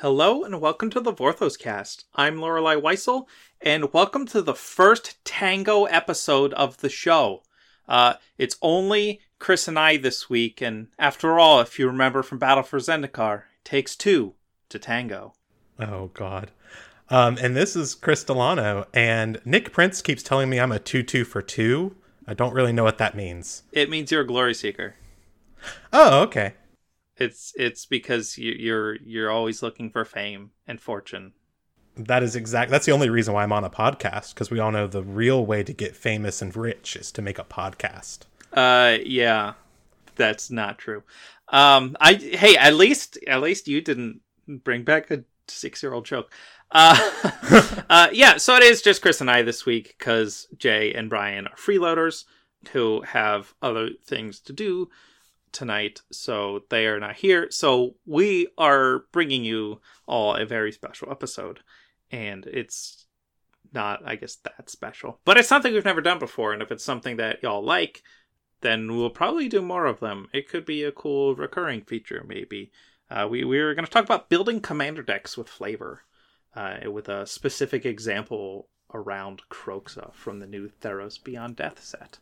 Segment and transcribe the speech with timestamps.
[0.00, 2.04] Hello and welcome to the Vorthos cast.
[2.14, 3.28] I'm Lorelei Weissel,
[3.60, 7.42] and welcome to the first Tango episode of the show.
[7.88, 12.38] Uh, it's only Chris and I this week, and after all, if you remember from
[12.38, 14.34] Battle for Zendikar, it takes two
[14.68, 15.32] to tango.
[15.80, 16.52] Oh God.
[17.08, 21.24] Um, and this is Chris Delano, and Nick Prince keeps telling me I'm a two-two
[21.24, 21.96] for two.
[22.24, 23.64] I don't really know what that means.
[23.72, 24.94] It means you're a glory seeker.
[25.92, 26.54] Oh, okay.
[27.18, 31.32] It's it's because you, you're you're always looking for fame and fortune.
[31.96, 32.70] That is exact.
[32.70, 35.44] That's the only reason why I'm on a podcast because we all know the real
[35.44, 38.20] way to get famous and rich is to make a podcast.
[38.52, 39.54] Uh, yeah,
[40.14, 41.02] that's not true.
[41.48, 46.04] Um, I hey, at least at least you didn't bring back a six year old
[46.04, 46.32] joke.
[46.70, 47.32] Uh,
[47.90, 51.48] uh, yeah, so it is just Chris and I this week because Jay and Brian
[51.48, 52.24] are freeloaders
[52.72, 54.88] who have other things to do
[55.52, 57.48] tonight, so they are not here.
[57.50, 61.60] So we are bringing you all a very special episode,
[62.10, 63.06] and it's
[63.72, 66.52] not, I guess, that special, but it's something we've never done before.
[66.52, 68.02] And if it's something that y'all like,
[68.60, 70.28] then we'll probably do more of them.
[70.32, 72.72] It could be a cool recurring feature, maybe.
[73.10, 76.02] Uh, we we're going to talk about building commander decks with flavor,
[76.54, 82.18] uh, with a specific example around Kroxa from the new Theros Beyond Death set.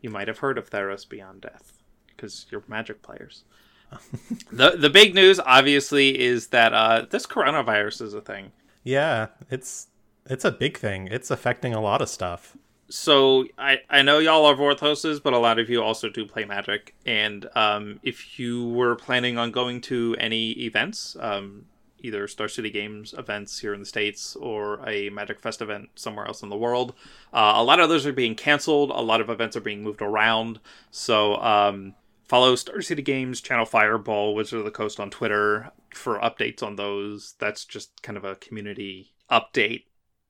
[0.00, 1.75] You might have heard of Theros Beyond Death
[2.16, 3.44] because you're Magic players.
[4.50, 8.52] the the big news, obviously, is that uh, this coronavirus is a thing.
[8.82, 9.88] Yeah, it's
[10.28, 11.08] it's a big thing.
[11.08, 12.56] It's affecting a lot of stuff.
[12.88, 16.44] So I I know y'all are Vorthoses, but a lot of you also do play
[16.44, 16.94] Magic.
[17.04, 21.66] And um, if you were planning on going to any events, um,
[21.98, 26.26] either Star City Games events here in the States or a Magic Fest event somewhere
[26.26, 26.94] else in the world.
[27.32, 28.90] Uh, a lot of those are being canceled.
[28.90, 30.60] A lot of events are being moved around.
[30.90, 31.94] So um,
[32.26, 36.76] follow Star City Games, Channel Fireball, Wizard of the Coast on Twitter for updates on
[36.76, 37.34] those.
[37.38, 39.84] That's just kind of a community update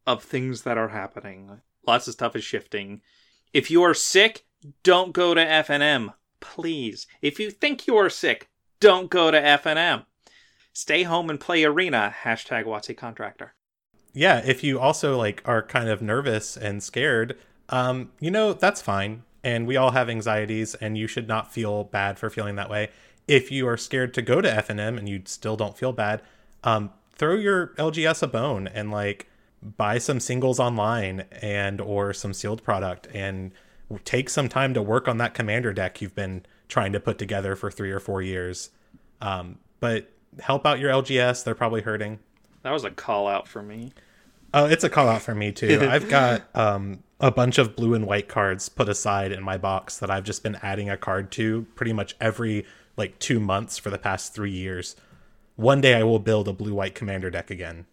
[0.06, 1.60] of things that are happening.
[1.86, 3.00] Lots of stuff is shifting.
[3.52, 4.44] If you are sick,
[4.82, 7.06] don't go to FNM, please.
[7.22, 8.48] If you think you are sick,
[8.80, 10.04] don't go to FNM.
[10.72, 12.14] Stay home and play Arena.
[12.22, 13.54] Hashtag WotC Contractor.
[14.12, 17.38] Yeah, if you also like are kind of nervous and scared,
[17.68, 21.84] um, you know that's fine and we all have anxieties and you should not feel
[21.84, 22.90] bad for feeling that way.
[23.28, 26.20] If you are scared to go to fnm and you still don't feel bad
[26.64, 29.28] um, throw your lgs a bone and like
[29.62, 33.52] buy some singles online and or some sealed product and
[34.04, 37.54] take some time to work on that commander deck you've been trying to put together
[37.54, 38.70] for three or four years.
[39.20, 42.18] Um, but help out your lgs they're probably hurting.
[42.62, 43.92] That was a call out for me.
[44.52, 45.86] Oh it's a call out for me too.
[45.88, 49.98] I've got um, a bunch of blue and white cards put aside in my box
[49.98, 52.66] that I've just been adding a card to pretty much every
[52.96, 54.96] like two months for the past three years.
[55.56, 57.86] One day I will build a blue white commander deck again.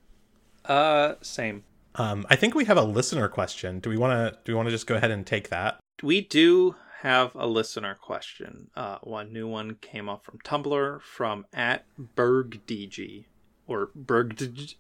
[0.66, 1.64] Uh, same.
[1.96, 3.80] Um, I think we have a listener question.
[3.80, 4.40] Do we want to?
[4.44, 5.80] Do we want to just go ahead and take that?
[6.02, 8.70] We do have a listener question.
[8.76, 11.86] Uh, one new one came up from Tumblr from at
[12.16, 13.26] BergDG
[13.68, 14.76] or Berg.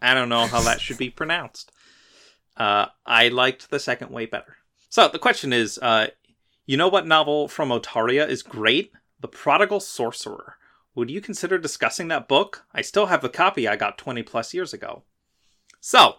[0.00, 1.72] I don't know how that should be pronounced.
[2.56, 4.56] Uh, I liked the second way better.
[4.88, 6.08] So the question is, uh,
[6.66, 8.92] you know what novel from Otaria is great?
[9.20, 10.56] The Prodigal Sorcerer.
[10.94, 12.66] Would you consider discussing that book?
[12.74, 15.02] I still have the copy I got 20 plus years ago.
[15.80, 16.16] So,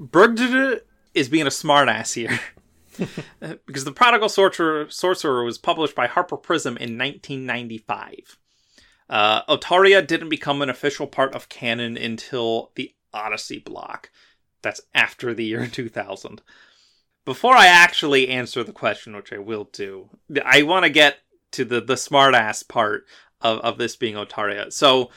[0.00, 0.80] Bergd
[1.14, 2.40] is being a smartass here.
[3.66, 8.38] because The Prodigal Sorcerer, Sorcerer was published by Harper Prism in 1995.
[9.08, 14.10] Uh, Otaria didn't become an official part of canon until the Odyssey block.
[14.62, 16.42] That's after the year 2000.
[17.24, 20.08] Before I actually answer the question, which I will do,
[20.44, 21.18] I want to get
[21.52, 23.04] to the, the smartass part
[23.40, 24.72] of, of this being Otaria.
[24.72, 25.10] So,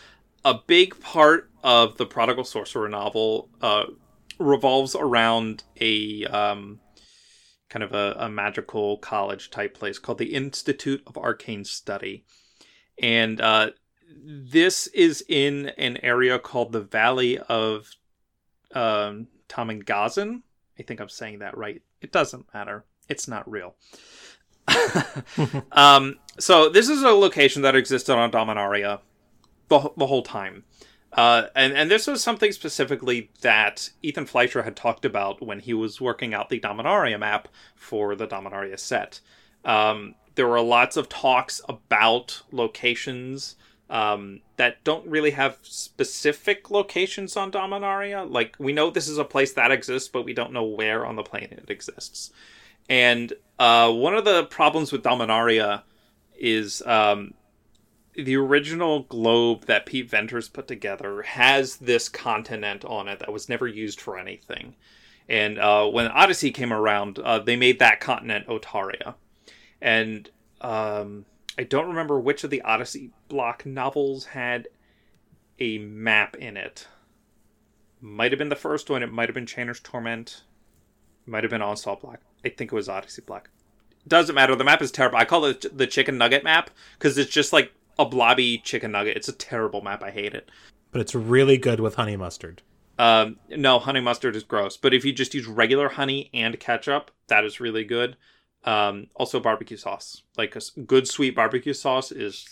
[0.46, 3.86] a big part of the Prodigal Sorcerer novel uh,
[4.40, 6.82] revolves around a um,
[7.70, 12.26] kind of a, a magical college type place called the Institute of Arcane Study.
[13.02, 13.72] And uh,
[14.24, 17.90] this is in an area called the Valley of
[18.76, 20.42] um, Tamingazin.
[20.78, 21.82] I think I'm saying that right.
[22.02, 22.86] It doesn't matter.
[23.10, 23.76] It's not real.
[25.72, 29.00] um, so this is a location that existed on Dominaria
[29.68, 30.64] the, the whole time.
[31.12, 35.74] Uh, and, and this was something specifically that Ethan Fleischer had talked about when he
[35.74, 39.20] was working out the Dominaria map for the Dominaria set.
[39.64, 43.56] Um, there were lots of talks about locations
[43.94, 48.30] um, that don't really have specific locations on Dominaria.
[48.30, 51.16] Like we know this is a place that exists, but we don't know where on
[51.16, 52.32] the planet it exists.
[52.90, 55.84] And uh, one of the problems with Dominaria
[56.36, 57.36] is um,
[58.16, 63.48] the original globe that Pete Venters put together has this continent on it that was
[63.48, 64.74] never used for anything.
[65.30, 69.14] And uh, when Odyssey came around, uh, they made that continent Otaria.
[69.80, 70.32] And
[70.62, 71.26] um,
[71.58, 74.68] I don't remember which of the Odyssey block novels had
[75.60, 76.88] a map in it.
[78.02, 79.04] Might have been the first one.
[79.04, 80.42] It might have been Chainer's Torment.
[81.26, 82.20] Might have been Onslaught Block.
[82.44, 83.50] I think it was Odyssey Block.
[84.08, 84.56] Doesn't matter.
[84.56, 85.18] The map is terrible.
[85.18, 89.16] I call it the chicken nugget map because it's just like a blobby chicken nugget.
[89.16, 90.04] It's a terrible map.
[90.04, 90.50] I hate it.
[90.92, 92.62] But it's really good with honey mustard.
[93.00, 94.76] Um, no, honey mustard is gross.
[94.76, 98.18] But if you just use regular honey and ketchup, that is really good.
[98.66, 102.48] Um, also barbecue sauce, like a good sweet barbecue sauce, is.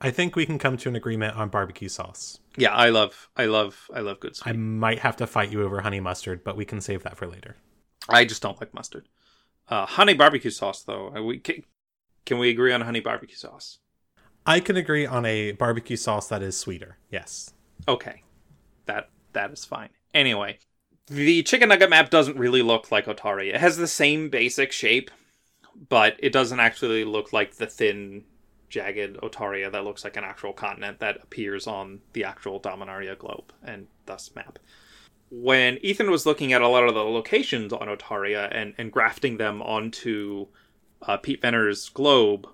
[0.00, 2.38] I think we can come to an agreement on barbecue sauce.
[2.56, 4.50] Yeah, I love, I love, I love good sweet.
[4.50, 7.26] I might have to fight you over honey mustard, but we can save that for
[7.26, 7.56] later.
[8.08, 9.08] I just don't like mustard.
[9.68, 11.64] Uh, honey barbecue sauce, though, we can,
[12.26, 13.78] can we agree on honey barbecue sauce?
[14.46, 16.96] I can agree on a barbecue sauce that is sweeter.
[17.10, 17.52] Yes.
[17.86, 18.22] Okay,
[18.86, 19.90] that that is fine.
[20.14, 20.58] Anyway,
[21.10, 23.54] the chicken nugget map doesn't really look like Otaria.
[23.54, 25.10] It has the same basic shape,
[25.88, 28.24] but it doesn't actually look like the thin,
[28.68, 33.52] jagged Otaria that looks like an actual continent that appears on the actual Dominaria globe
[33.62, 34.60] and thus map.
[35.32, 39.36] When Ethan was looking at a lot of the locations on Otaria and, and grafting
[39.36, 40.46] them onto
[41.02, 42.48] uh, Pete Venters' globe,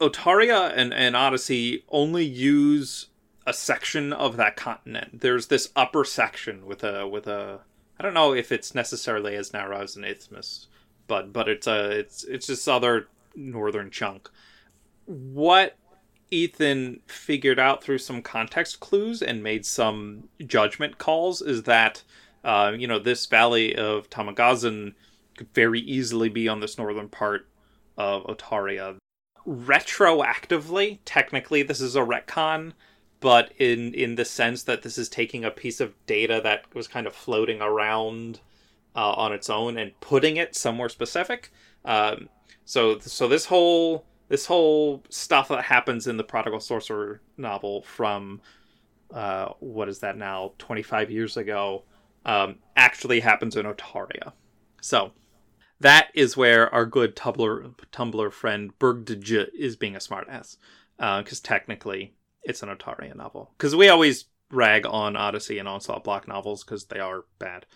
[0.00, 3.06] Otaria and, and Odyssey only use
[3.46, 5.20] a section of that continent.
[5.20, 7.60] There's this upper section with a with a
[7.98, 10.68] I don't know if it's necessarily as narrow as an isthmus,
[11.06, 14.30] but but it's a it's it's this other northern chunk.
[15.06, 15.76] What
[16.30, 22.02] Ethan figured out through some context clues and made some judgment calls is that
[22.44, 24.94] uh, you know this valley of Tamagazan
[25.36, 27.48] could very easily be on this northern part
[27.96, 28.96] of Otaria
[29.46, 32.72] retroactively, technically, this is a retcon,
[33.26, 36.86] but in in the sense that this is taking a piece of data that was
[36.86, 38.38] kind of floating around
[38.94, 41.50] uh, on its own and putting it somewhere specific.
[41.84, 42.28] Um,
[42.64, 48.40] so so this whole this whole stuff that happens in the Prodigal Sorcerer novel from
[49.12, 51.82] uh, what is that now twenty five years ago
[52.24, 54.34] um, actually happens in Otaria.
[54.80, 55.10] So
[55.80, 60.58] that is where our good Tumblr Tumblr friend Bergdj is being a smartass,
[60.96, 62.14] because uh, technically
[62.46, 63.50] it's an Otaria novel.
[63.58, 67.66] Because we always rag on Odyssey and Onslaught Block novels because they are bad.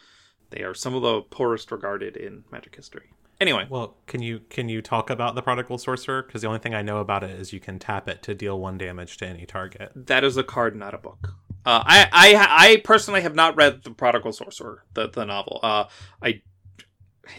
[0.51, 3.13] They are some of the poorest regarded in Magic history.
[3.41, 6.23] Anyway, well, can you can you talk about the Prodigal Sorcerer?
[6.23, 8.61] Because the only thing I know about it is you can tap it to deal
[8.61, 9.93] one damage to any target.
[9.95, 11.35] That is a card, not a book.
[11.65, 15.61] Uh, I, I I personally have not read the Prodigal Sorcerer, the the novel.
[15.63, 15.85] Uh,
[16.23, 16.43] I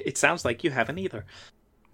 [0.03, 1.25] it sounds like you haven't either.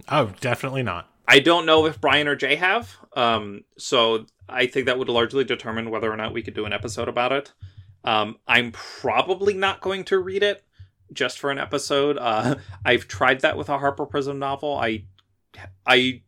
[0.07, 1.12] Oh, definitely not.
[1.28, 2.95] I don't know if Brian or Jay have.
[3.13, 6.74] Um, so I think that would largely determine whether or not we could do an
[6.74, 7.54] episode about it.
[8.04, 10.64] Um, I'm probably not going to read it
[11.12, 12.18] just for an episode.
[12.18, 12.56] Uh,
[12.86, 14.76] I've tried that with a Harper Prism novel.
[14.76, 15.06] I
[15.86, 16.22] I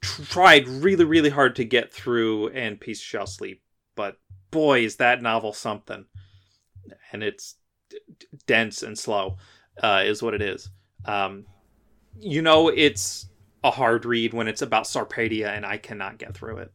[0.00, 3.62] tried really really hard to get through and Peace Shall Sleep,
[3.94, 4.18] but
[4.50, 6.04] boy is that novel something.
[7.12, 7.56] And it's
[7.88, 7.98] d-
[8.46, 9.38] dense and slow,
[9.82, 10.68] uh, is what it is.
[11.04, 11.46] Um,
[12.18, 13.28] you know, it's
[13.62, 16.72] a hard read when it's about Sarpedia, and I cannot get through it.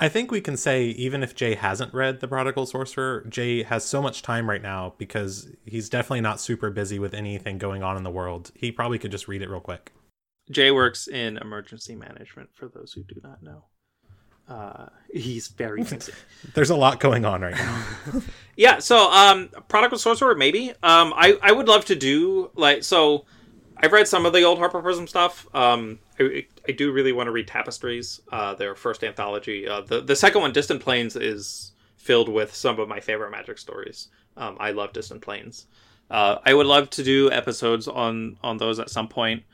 [0.00, 3.84] I think we can say, even if Jay hasn't read The Prodigal Sorcerer, Jay has
[3.84, 7.96] so much time right now because he's definitely not super busy with anything going on
[7.96, 8.52] in the world.
[8.54, 9.92] He probably could just read it real quick.
[10.50, 13.64] Jay works in emergency management, for those who do not know.
[14.48, 16.12] Uh, he's very busy.
[16.54, 17.84] There's a lot going on right now.
[18.56, 20.70] yeah, so um, Prodigal Sorcerer, maybe.
[20.82, 23.24] Um, I, I would love to do, like, so
[23.76, 25.46] I've read some of the old Harper Prism stuff.
[25.54, 29.66] Um, I, I do really want to read Tapestries, uh, their first anthology.
[29.66, 33.58] Uh, the the second one, Distant Plains, is filled with some of my favorite Magic
[33.58, 34.08] stories.
[34.36, 35.66] Um, I love Distant Plains.
[36.10, 39.44] Uh, I would love to do episodes on on those at some point.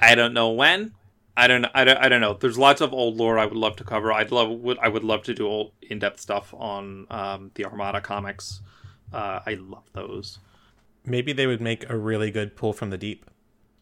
[0.00, 0.92] I don't know when.
[1.34, 1.96] I don't, I don't.
[1.96, 2.34] I don't know.
[2.34, 4.12] There's lots of old lore I would love to cover.
[4.12, 4.50] I'd love.
[4.50, 8.60] Would I would love to do old in depth stuff on um, the Armada comics.
[9.12, 10.38] Uh, I love those.
[11.06, 13.24] Maybe they would make a really good pull from the deep.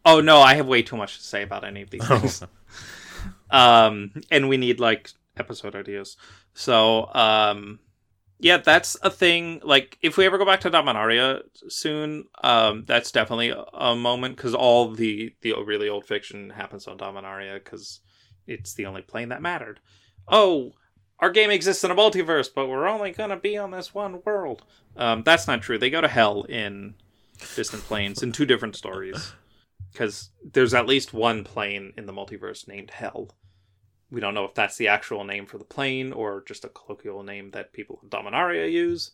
[0.05, 2.43] Oh no, I have way too much to say about any of these things.
[3.51, 6.17] um, and we need like episode ideas.
[6.53, 7.79] So, um,
[8.39, 9.61] yeah, that's a thing.
[9.63, 14.35] Like, if we ever go back to Dominaria soon, um, that's definitely a, a moment
[14.35, 17.99] because all the the really old fiction happens on Dominaria because
[18.47, 19.79] it's the only plane that mattered.
[20.27, 20.71] Oh,
[21.19, 24.63] our game exists in a multiverse, but we're only gonna be on this one world.
[24.97, 25.77] Um, that's not true.
[25.77, 26.95] They go to hell in
[27.55, 29.33] Distant Plains in two different stories
[29.91, 33.31] because there's at least one plane in the multiverse named Hell.
[34.09, 37.23] We don't know if that's the actual name for the plane or just a colloquial
[37.23, 39.11] name that people in Dominaria use.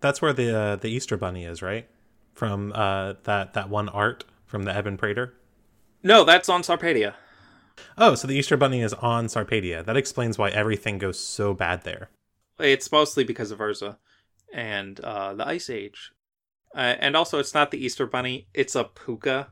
[0.00, 1.88] That's where the uh, the Easter Bunny is, right?
[2.34, 5.34] From uh, that that one art from the Ebon Praetor.
[6.02, 7.14] No, that's on Sarpedia.
[7.98, 9.84] Oh, so the Easter Bunny is on Sarpedia.
[9.84, 12.10] That explains why everything goes so bad there.
[12.58, 13.96] It's mostly because of Urza
[14.52, 16.12] and uh, the Ice Age.
[16.74, 19.48] Uh, and also, it's not the Easter Bunny, it's a puka.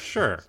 [0.00, 0.42] Sure.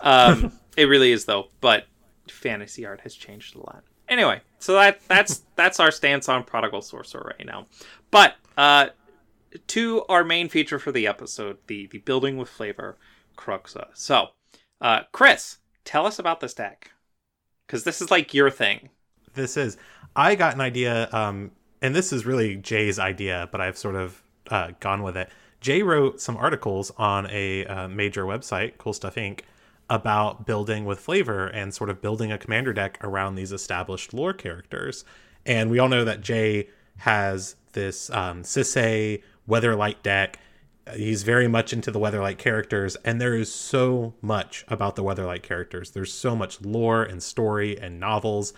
[0.00, 1.86] um, it really is, though, but
[2.28, 3.84] fantasy art has changed a lot.
[4.08, 7.66] Anyway, so that that's that's our stance on Prodigal Sorcerer right now.
[8.10, 8.88] But uh,
[9.68, 12.98] to our main feature for the episode, the the building with flavor,
[13.36, 13.86] Kroxa.
[13.94, 14.28] So,
[14.80, 16.90] uh, Chris, tell us about this deck
[17.66, 18.90] because this is like your thing.
[19.34, 19.76] This is.
[20.14, 24.22] I got an idea, um, and this is really Jay's idea, but I've sort of
[24.50, 25.30] uh, gone with it.
[25.62, 29.40] Jay wrote some articles on a uh, major website, Cool Stuff Inc.,
[29.88, 34.32] about building with flavor and sort of building a commander deck around these established lore
[34.32, 35.04] characters.
[35.46, 40.40] And we all know that Jay has this um, Sisay Weatherlight deck.
[40.96, 45.44] He's very much into the Weatherlight characters, and there is so much about the Weatherlight
[45.44, 45.92] characters.
[45.92, 48.52] There's so much lore and story and novels.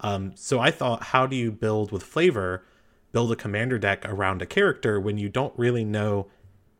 [0.00, 2.64] Um, so I thought, how do you build with flavor?
[3.10, 6.28] Build a commander deck around a character when you don't really know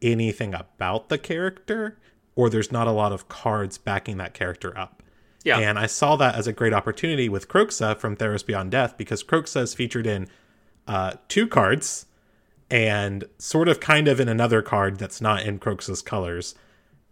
[0.04, 1.98] anything about the character
[2.36, 5.02] or there's not a lot of cards backing that character up.
[5.44, 5.58] Yeah.
[5.58, 9.22] And I saw that as a great opportunity with Kroxa from Theros Beyond Death because
[9.22, 10.28] Kroxa is featured in
[10.88, 12.06] uh, two cards
[12.70, 16.54] and sort of kind of in another card that's not in Kroxa's colors.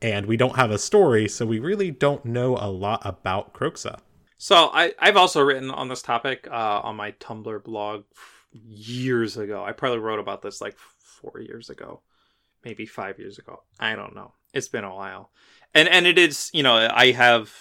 [0.00, 4.00] And we don't have a story, so we really don't know a lot about Kroxa.
[4.38, 8.04] So I, I've also written on this topic uh, on my Tumblr blog
[8.50, 9.62] years ago.
[9.62, 12.00] I probably wrote about this like four years ago,
[12.64, 13.62] maybe five years ago.
[13.78, 14.34] I don't know.
[14.52, 15.30] It's been a while,
[15.74, 17.52] and and it is you know I have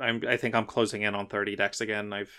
[0.00, 2.12] I'm I think I'm closing in on 30 decks again.
[2.12, 2.32] I've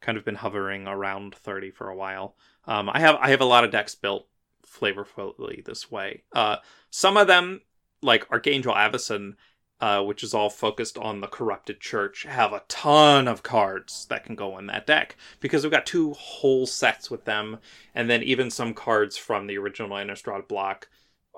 [0.00, 2.36] kind of been hovering around 30 for a while.
[2.66, 4.26] Um, I have I have a lot of decks built
[4.66, 6.24] flavorfully this way.
[6.32, 6.56] Uh,
[6.90, 7.60] some of them
[8.02, 9.34] like Archangel Avacyn
[9.80, 14.24] uh, which is all focused on the corrupted church, have a ton of cards that
[14.24, 17.58] can go in that deck because we've got two whole sets with them,
[17.94, 20.88] and then even some cards from the original Innistrad block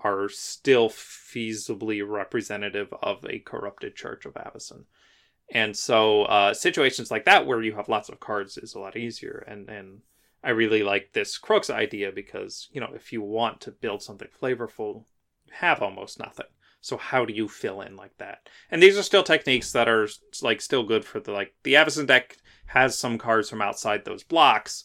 [0.05, 4.85] are still feasibly representative of a corrupted church of Avacyn.
[5.51, 8.97] And so uh, situations like that where you have lots of cards is a lot
[8.97, 9.45] easier.
[9.47, 10.01] And and
[10.45, 14.29] I really like this Kroxa idea because you know if you want to build something
[14.41, 15.05] flavorful,
[15.47, 16.47] you have almost nothing.
[16.81, 18.49] So how do you fill in like that?
[18.71, 20.09] And these are still techniques that are
[20.43, 22.37] like still good for the like the Avacyn deck
[22.67, 24.85] has some cards from outside those blocks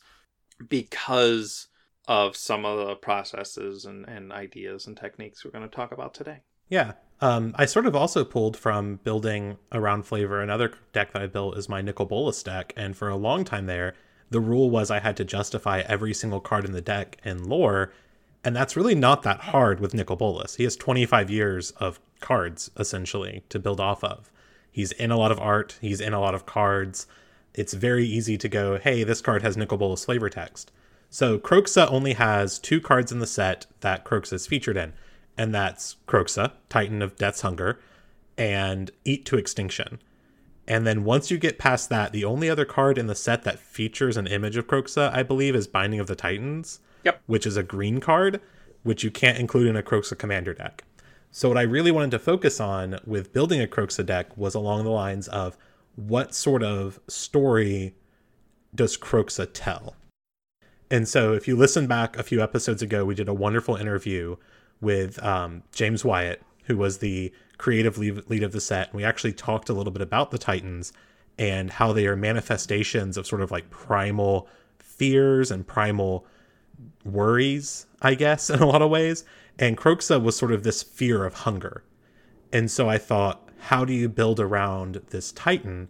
[0.69, 1.67] because
[2.07, 6.13] of some of the processes and, and ideas and techniques we're going to talk about
[6.13, 6.41] today.
[6.69, 6.93] Yeah.
[7.21, 10.41] Um, I sort of also pulled from building around flavor.
[10.41, 12.73] Another deck that I built is my Nicol Bolas deck.
[12.75, 13.93] And for a long time there,
[14.29, 17.93] the rule was I had to justify every single card in the deck in lore
[18.43, 20.55] and that's really not that hard with Nicol Bolas.
[20.55, 24.29] He has 25 years of cards, essentially, to build off of.
[24.71, 27.07] He's in a lot of art, he's in a lot of cards.
[27.53, 30.71] It's very easy to go, hey, this card has Nicol Bolas flavor text.
[31.13, 34.93] So Kroxa only has two cards in the set that Kroxa is featured in,
[35.37, 37.79] and that's Kroxa, Titan of Death's Hunger,
[38.35, 40.01] and Eat to Extinction.
[40.67, 43.59] And then once you get past that, the only other card in the set that
[43.59, 46.79] features an image of Kroxa, I believe, is Binding of the Titans.
[47.03, 47.21] Yep.
[47.27, 48.41] Which is a green card,
[48.81, 50.83] which you can't include in a Kroxa commander deck.
[51.29, 54.83] So what I really wanted to focus on with building a Kroxa deck was along
[54.83, 55.57] the lines of
[55.95, 57.93] what sort of story
[58.73, 59.95] does Kroxa tell?
[60.91, 64.35] And so if you listen back a few episodes ago, we did a wonderful interview
[64.81, 68.89] with um, James Wyatt, who was the creative lead of the set.
[68.89, 70.93] And we actually talked a little bit about the Titans
[71.37, 74.47] and how they are manifestations of sort of like primal
[74.79, 76.25] fears and primal
[77.03, 79.23] worries, I guess, in a lot of ways.
[79.57, 81.83] And Kroxa was sort of this fear of hunger.
[82.51, 85.89] And so I thought, how do you build around this Titan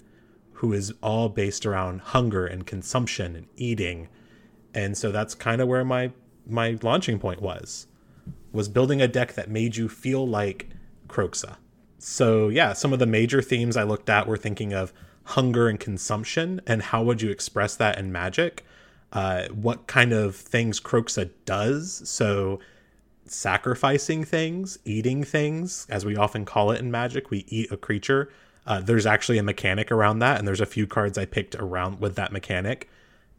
[0.53, 4.07] who is all based around hunger and consumption and eating?
[4.73, 6.11] And so that's kind of where my
[6.45, 7.87] my launching point was
[8.51, 10.69] was building a deck that made you feel like
[11.07, 11.57] Kroxa.
[11.99, 14.93] So yeah, some of the major themes I looked at were thinking of
[15.25, 18.65] hunger and consumption and how would you express that in magic
[19.13, 22.01] uh, what kind of things Kroxa does.
[22.09, 22.59] So,
[23.25, 28.29] sacrificing things, eating things, as we often call it in Magic, we eat a creature.
[28.65, 32.01] Uh, there's actually a mechanic around that, and there's a few cards I picked around
[32.01, 32.89] with that mechanic.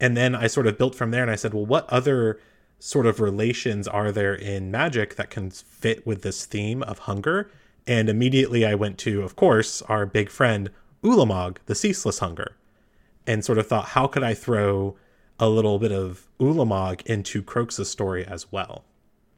[0.00, 2.40] And then I sort of built from there, and I said, well, what other
[2.78, 7.50] sort of relations are there in Magic that can fit with this theme of hunger?
[7.86, 10.70] And immediately I went to, of course, our big friend
[11.02, 12.56] Ulamog, the Ceaseless Hunger.
[13.26, 14.96] and sort of thought, how could I throw
[15.38, 18.84] a little bit of Ulamog into Kroxa's story as well?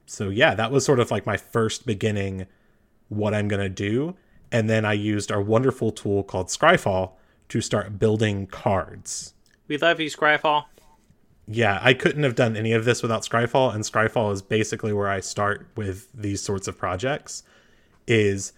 [0.07, 2.47] So yeah, that was sort of like my first beginning
[3.09, 4.17] what I'm going to do.
[4.53, 7.13] And then I used our wonderful tool called Scryfall
[7.49, 9.35] to start building cards.
[9.69, 10.65] We love you, Scryfall.
[11.49, 15.09] Yeah, I couldn't have done any of this without Scryfall, and Scryfall is basically where
[15.09, 17.43] I start with these sorts of projects.
[18.07, 18.53] Is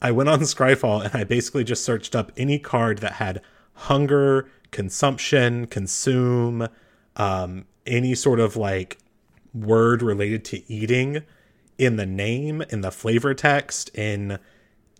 [0.00, 3.42] I went on Scryfall and I basically just searched up any card that had
[3.74, 6.68] hunger, consumption, consume,
[7.16, 8.98] um, any sort of like
[9.54, 11.22] word related to eating
[11.78, 14.38] in the name, in the flavor text, in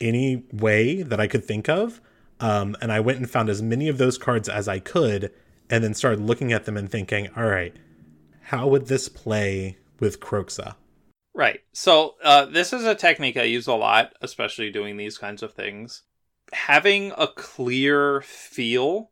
[0.00, 2.00] any way that I could think of.
[2.38, 5.32] Um, and I went and found as many of those cards as I could,
[5.70, 7.74] and then started looking at them and thinking, all right,
[8.42, 10.76] how would this play with Kroxa?
[11.34, 11.60] Right.
[11.72, 15.52] So uh, this is a technique I use a lot, especially doing these kinds of
[15.52, 16.02] things.
[16.52, 19.10] Having a clear feel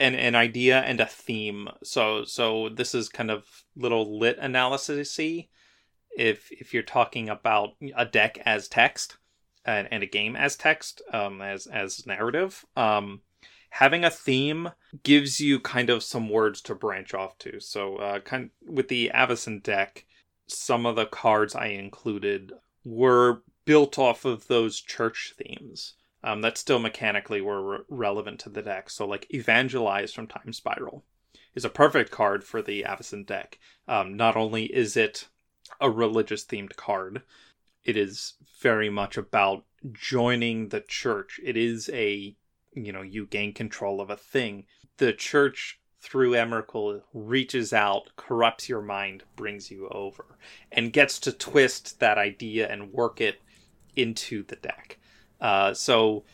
[0.00, 1.68] and an idea and a theme.
[1.84, 3.44] So so this is kind of
[3.76, 9.18] little lit analysis if if you're talking about a deck as text
[9.64, 13.20] and, and a game as text um, as as narrative um,
[13.76, 14.70] having a theme
[15.02, 18.88] gives you kind of some words to branch off to so uh, kind of, with
[18.88, 20.04] the avacyn deck
[20.46, 22.52] some of the cards i included
[22.84, 28.48] were built off of those church themes um, that still mechanically were re- relevant to
[28.48, 31.04] the deck so like evangelize from time spiral
[31.54, 35.28] is a perfect card for the avacyn deck um, not only is it
[35.80, 37.22] a religious themed card.
[37.84, 41.40] It is very much about joining the church.
[41.42, 42.36] It is a,
[42.74, 44.64] you know, you gain control of a thing.
[44.98, 50.36] The church through Emrakul reaches out, corrupts your mind, brings you over,
[50.72, 53.40] and gets to twist that idea and work it
[53.94, 54.98] into the deck.
[55.40, 56.24] Uh, so,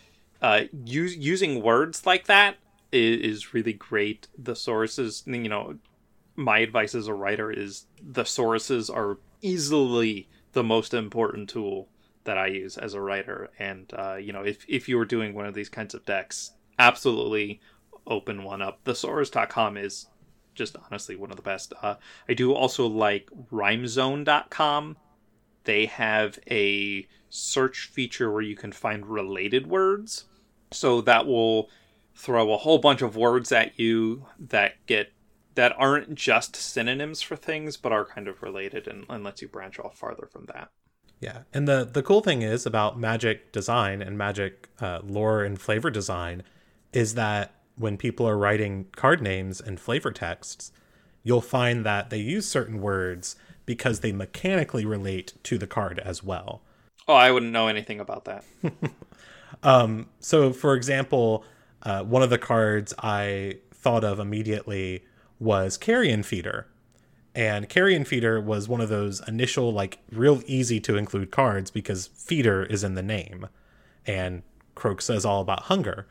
[0.40, 2.56] uh, use, using words like that
[2.92, 4.28] is, is really great.
[4.38, 5.78] The sources, you know,
[6.34, 11.88] my advice as a writer is the sources are easily the most important tool
[12.28, 13.48] that I use as a writer.
[13.58, 16.52] And uh, you know, if if you were doing one of these kinds of decks,
[16.78, 17.60] absolutely
[18.06, 18.84] open one up.
[18.84, 20.08] Thesaurus.com is
[20.54, 21.72] just honestly one of the best.
[21.82, 21.94] Uh,
[22.28, 24.98] I do also like rhymezone.com.
[25.64, 30.26] They have a search feature where you can find related words.
[30.70, 31.70] So that will
[32.14, 35.12] throw a whole bunch of words at you that get
[35.54, 39.48] that aren't just synonyms for things but are kind of related and, and lets you
[39.48, 40.70] branch off farther from that
[41.20, 41.40] yeah.
[41.52, 45.90] And the the cool thing is about magic design and magic uh, lore and flavor
[45.90, 46.42] design
[46.92, 50.72] is that when people are writing card names and flavor texts
[51.22, 56.22] you'll find that they use certain words because they mechanically relate to the card as
[56.22, 56.62] well.
[57.06, 58.44] Oh i wouldn't know anything about that.
[59.62, 61.42] Um, so for example
[61.82, 65.02] uh, one of the cards i thought of immediately
[65.40, 66.66] was Carrion Feeder.
[67.34, 72.08] And Carrion Feeder was one of those initial, like, real easy to include cards because
[72.08, 73.48] feeder is in the name.
[74.06, 74.42] And
[74.74, 76.06] Kroxa's all about hunger.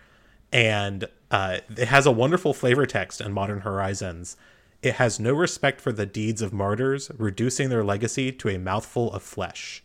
[0.53, 4.37] And uh, it has a wonderful flavor text in Modern Horizons.
[4.81, 9.11] It has no respect for the deeds of martyrs, reducing their legacy to a mouthful
[9.11, 9.83] of flesh.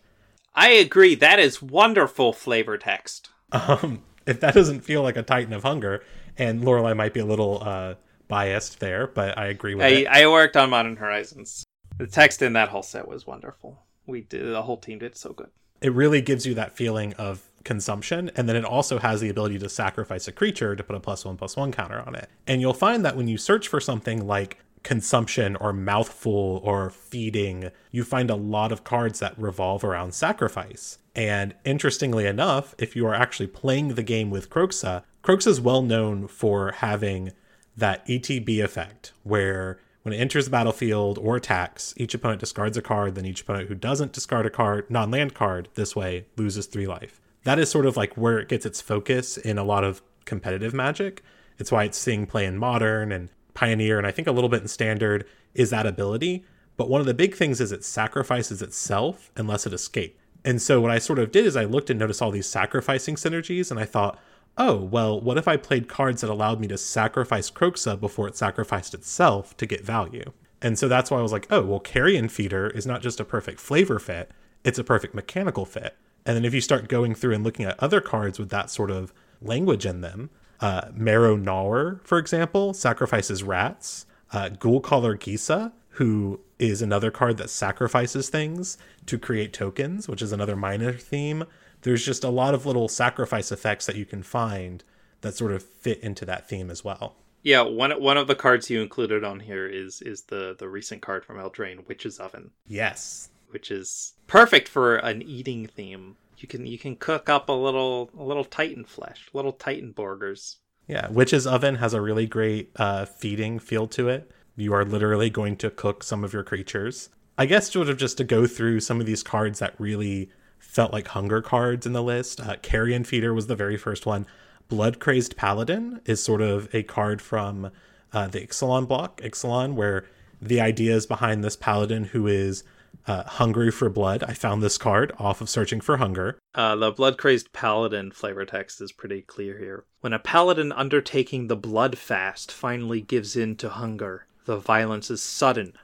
[0.54, 1.14] I agree.
[1.14, 3.30] That is wonderful flavor text.
[3.50, 6.04] Um, if that doesn't feel like a Titan of Hunger,
[6.36, 7.94] and Lorelei might be a little uh,
[8.32, 10.06] biased there, but I agree with I, it.
[10.06, 11.66] I worked on Modern Horizons.
[11.98, 13.82] The text in that whole set was wonderful.
[14.06, 15.50] We did the whole team did so good.
[15.82, 19.58] It really gives you that feeling of consumption, and then it also has the ability
[19.58, 22.30] to sacrifice a creature to put a plus one plus one counter on it.
[22.46, 27.70] And you'll find that when you search for something like consumption or mouthful or feeding,
[27.90, 30.96] you find a lot of cards that revolve around sacrifice.
[31.14, 35.82] And interestingly enough, if you are actually playing the game with Kroxa, Kroxa is well
[35.82, 37.32] known for having
[37.76, 42.82] that ETB effect, where when it enters the battlefield or attacks, each opponent discards a
[42.82, 46.66] card, then each opponent who doesn't discard a card, non land card, this way loses
[46.66, 47.20] three life.
[47.44, 50.74] That is sort of like where it gets its focus in a lot of competitive
[50.74, 51.22] magic.
[51.58, 54.62] It's why it's seeing play in modern and pioneer, and I think a little bit
[54.62, 56.44] in standard, is that ability.
[56.76, 60.18] But one of the big things is it sacrifices itself unless it escapes.
[60.44, 63.14] And so what I sort of did is I looked and noticed all these sacrificing
[63.14, 64.18] synergies, and I thought,
[64.58, 68.36] oh, well, what if I played cards that allowed me to sacrifice Kroxa before it
[68.36, 70.32] sacrificed itself to get value?
[70.60, 73.24] And so that's why I was like, oh, well, Carrion Feeder is not just a
[73.24, 74.30] perfect flavor fit,
[74.64, 75.96] it's a perfect mechanical fit.
[76.24, 78.90] And then if you start going through and looking at other cards with that sort
[78.90, 84.06] of language in them, uh, Marrow Gnawer, for example, sacrifices rats.
[84.32, 90.32] Uh, Ghoulcaller Gisa, who is another card that sacrifices things to create tokens, which is
[90.32, 91.44] another minor theme
[91.82, 94.82] there's just a lot of little sacrifice effects that you can find
[95.20, 97.16] that sort of fit into that theme as well.
[97.42, 101.02] Yeah, one one of the cards you included on here is is the the recent
[101.02, 103.30] card from Eldraine, Witch's Oven, Yes.
[103.50, 106.16] which is perfect for an eating theme.
[106.38, 110.58] You can you can cook up a little a little Titan flesh, little Titan burgers.
[110.88, 114.30] Yeah, Witch's Oven has a really great uh, feeding feel to it.
[114.56, 117.08] You are literally going to cook some of your creatures.
[117.38, 120.30] I guess sort of just to go through some of these cards that really
[120.62, 122.40] felt like hunger cards in the list.
[122.40, 124.26] Uh, Carrion Feeder was the very first one.
[124.68, 127.70] Blood Crazed Paladin is sort of a card from
[128.12, 130.06] uh, the Ixalan block, Ixalan, where
[130.40, 132.64] the idea is behind this paladin who is
[133.06, 134.22] uh, hungry for blood.
[134.22, 136.38] I found this card off of searching for hunger.
[136.54, 139.84] Uh, the blood crazed paladin flavor text is pretty clear here.
[140.00, 145.22] When a paladin undertaking the blood fast finally gives in to hunger, the violence is
[145.22, 145.74] sudden,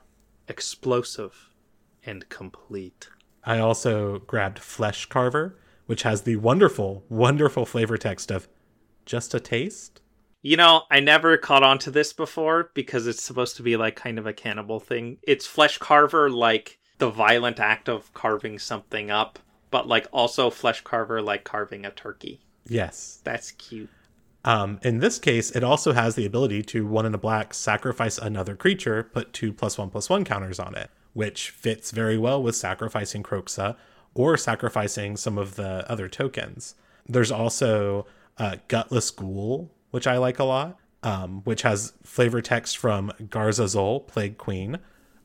[0.49, 1.51] explosive,
[2.05, 3.09] and complete.
[3.45, 8.49] I also grabbed Flesh Carver, which has the wonderful, wonderful flavor text of
[9.07, 10.01] just a taste.
[10.43, 13.97] You know, I never caught on to this before because it's supposed to be like
[13.97, 15.19] kind of a cannibal thing.
[15.23, 19.39] It's flesh carver like the violent act of carving something up,
[19.71, 22.41] but like also flesh carver like carving a turkey.
[22.67, 23.21] Yes.
[23.25, 23.91] That's cute.
[24.45, 28.19] Um, in this case, it also has the ability to one in a black sacrifice
[28.19, 32.41] another creature, put two plus one plus one counters on it, which fits very well
[32.41, 33.75] with sacrificing Kroxa
[34.15, 36.77] or sacrificing some of the other tokens.
[37.09, 38.07] There's also
[38.39, 43.65] uh, Gutless Ghoul, which I like a lot, um, which has flavor text from Garza
[43.65, 44.79] Zol, Plague Queen.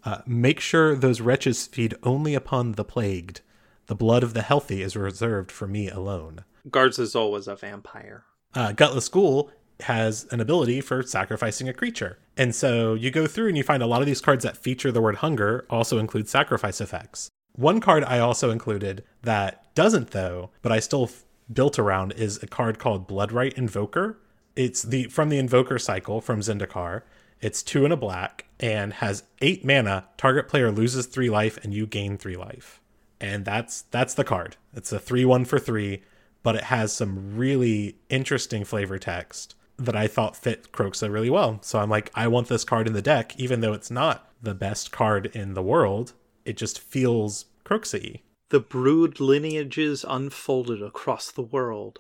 [0.04, 3.42] Uh, make sure those wretches feed only upon the plagued.
[3.86, 6.44] The blood of the healthy is reserved for me alone.
[6.68, 8.24] Garzazol was a vampire.
[8.56, 9.52] Uh, Gutless Ghoul
[9.84, 12.18] has an ability for sacrificing a creature.
[12.38, 14.92] And so you go through and you find a lot of these cards that feature
[14.92, 17.30] the word hunger also include sacrifice effects.
[17.54, 22.42] One card I also included that doesn't, though, but I still f- built around is
[22.42, 24.18] a card called Bloodrite Invoker.
[24.56, 27.04] It's the from the Invoker cycle from Zendikar.
[27.42, 30.06] It's two and a black and has eight mana.
[30.18, 32.82] Target player loses three life and you gain three life.
[33.20, 34.58] And that's that's the card.
[34.74, 36.04] It's a three one for three,
[36.42, 41.60] but it has some really interesting flavor text that I thought fit Kroxa really well.
[41.62, 44.54] So I'm like, I want this card in the deck, even though it's not the
[44.54, 46.14] best card in the world.
[46.46, 52.00] It just feels Kroxa The brood lineages unfolded across the world,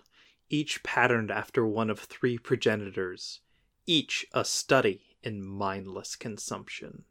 [0.49, 3.39] each patterned after one of three progenitors,
[3.86, 7.03] each a study in mindless consumption.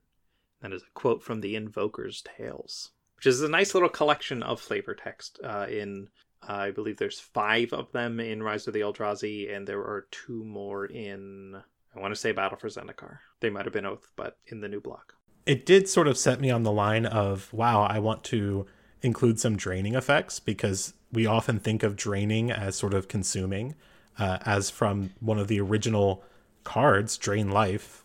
[0.60, 4.60] That is a quote from the Invoker's Tales, which is a nice little collection of
[4.60, 5.40] flavor text.
[5.42, 6.08] Uh, in
[6.46, 10.44] I believe there's five of them in Rise of the Eldrazi, and there are two
[10.44, 11.56] more in
[11.94, 13.18] I want to say Battle for Zendikar.
[13.40, 15.14] They might have been Oath, but in the new block.
[15.46, 18.64] it did sort of set me on the line of wow i want to
[19.02, 23.74] include some draining effects because we often think of draining as sort of consuming
[24.18, 26.22] uh, as from one of the original
[26.64, 28.04] cards drain life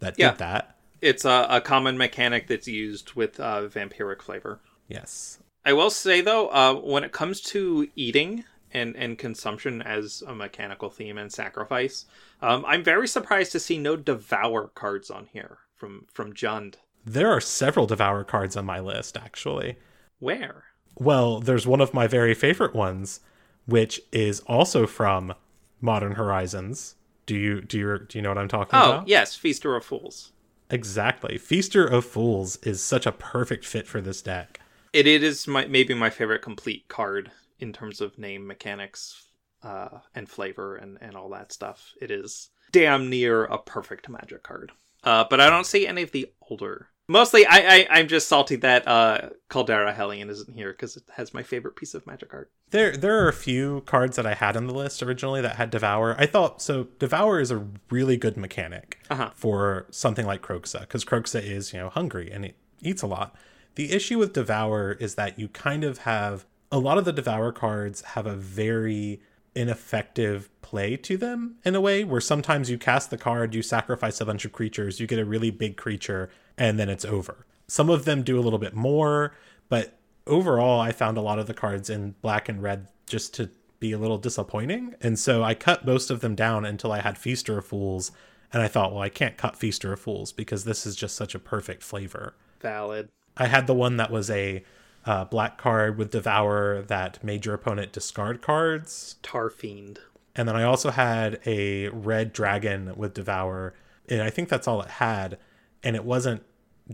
[0.00, 0.30] that Yeah.
[0.32, 4.60] did that It's a, a common mechanic that's used with uh, vampiric flavor.
[4.88, 10.22] yes I will say though, uh, when it comes to eating and, and consumption as
[10.26, 12.06] a mechanical theme and sacrifice,
[12.42, 16.74] um, I'm very surprised to see no devour cards on here from from Jund.
[17.04, 19.76] there are several devour cards on my list actually
[20.20, 20.64] Where?
[20.96, 23.20] well there's one of my very favorite ones
[23.66, 25.34] which is also from
[25.80, 26.94] modern horizons
[27.26, 29.84] do you do you do you know what i'm talking Oh about yes, Feaster of
[29.84, 30.32] Fools.
[30.70, 34.60] exactly feaster of fools is such a perfect fit for this deck
[34.94, 39.26] It, it is my maybe my favorite complete card in terms of name mechanics
[39.62, 41.92] uh, and flavor and, and all that stuff.
[42.00, 44.72] It is damn near a perfect magic card.
[45.02, 46.88] Uh, but I don't see any of the older.
[47.08, 51.34] Mostly, I, I I'm just salty that uh, Caldera Hellion isn't here because it has
[51.34, 52.50] my favorite piece of magic art.
[52.70, 55.70] There, there are a few cards that I had on the list originally that had
[55.70, 56.16] Devour.
[56.18, 56.84] I thought so.
[56.98, 59.30] Devour is a really good mechanic Uh-huh.
[59.34, 63.36] for something like Kroxa because Kroxa is, you know, hungry and it eats a lot.
[63.74, 67.52] The issue with Devour is that you kind of have a lot of the Devour
[67.52, 69.20] cards have a very
[69.54, 74.20] ineffective play to them in a way where sometimes you cast the card, you sacrifice
[74.20, 77.46] a bunch of creatures, you get a really big creature, and then it's over.
[77.68, 79.34] Some of them do a little bit more,
[79.68, 83.50] but overall, I found a lot of the cards in black and red just to
[83.80, 84.94] be a little disappointing.
[85.00, 88.12] And so I cut most of them down until I had Feaster of Fools.
[88.52, 91.34] And I thought, well, I can't cut Feaster of Fools because this is just such
[91.34, 92.34] a perfect flavor.
[92.60, 93.10] Valid.
[93.36, 94.64] I had the one that was a
[95.06, 99.16] uh, black card with Devour that made your opponent discard cards.
[99.22, 99.98] Tarfiend.
[100.36, 103.74] And then I also had a red dragon with Devour.
[104.08, 105.38] And I think that's all it had.
[105.82, 106.42] And it wasn't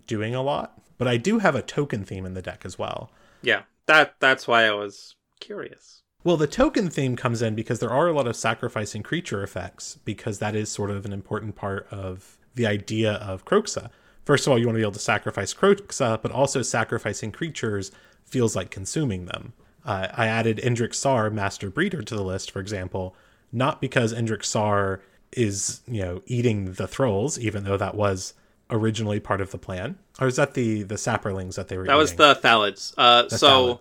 [0.06, 0.80] doing a lot.
[0.98, 3.10] But I do have a token theme in the deck as well.
[3.42, 6.02] Yeah, that that's why I was curious.
[6.22, 9.98] Well, the token theme comes in because there are a lot of sacrificing creature effects,
[10.04, 13.90] because that is sort of an important part of the idea of Kroxa.
[14.24, 17.90] First of all, you want to be able to sacrifice Kroxa, but also sacrificing creatures
[18.24, 19.52] feels like consuming them.
[19.84, 23.16] Uh, I added Endrek Sahr, Master Breeder, to the list, for example,
[23.50, 25.00] not because Endrek Sahr
[25.32, 28.34] is, you know, eating the thralls, even though that was
[28.70, 29.98] originally part of the plan.
[30.20, 32.94] Or is that the the saprolings that they were That was the Thallids.
[32.96, 33.80] Uh, The so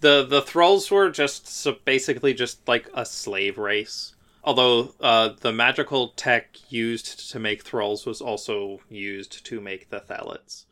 [0.00, 4.14] the the thralls were just so basically just like a slave race.
[4.42, 10.00] Although uh, the magical tech used to make thralls was also used to make the
[10.00, 10.64] Thallids,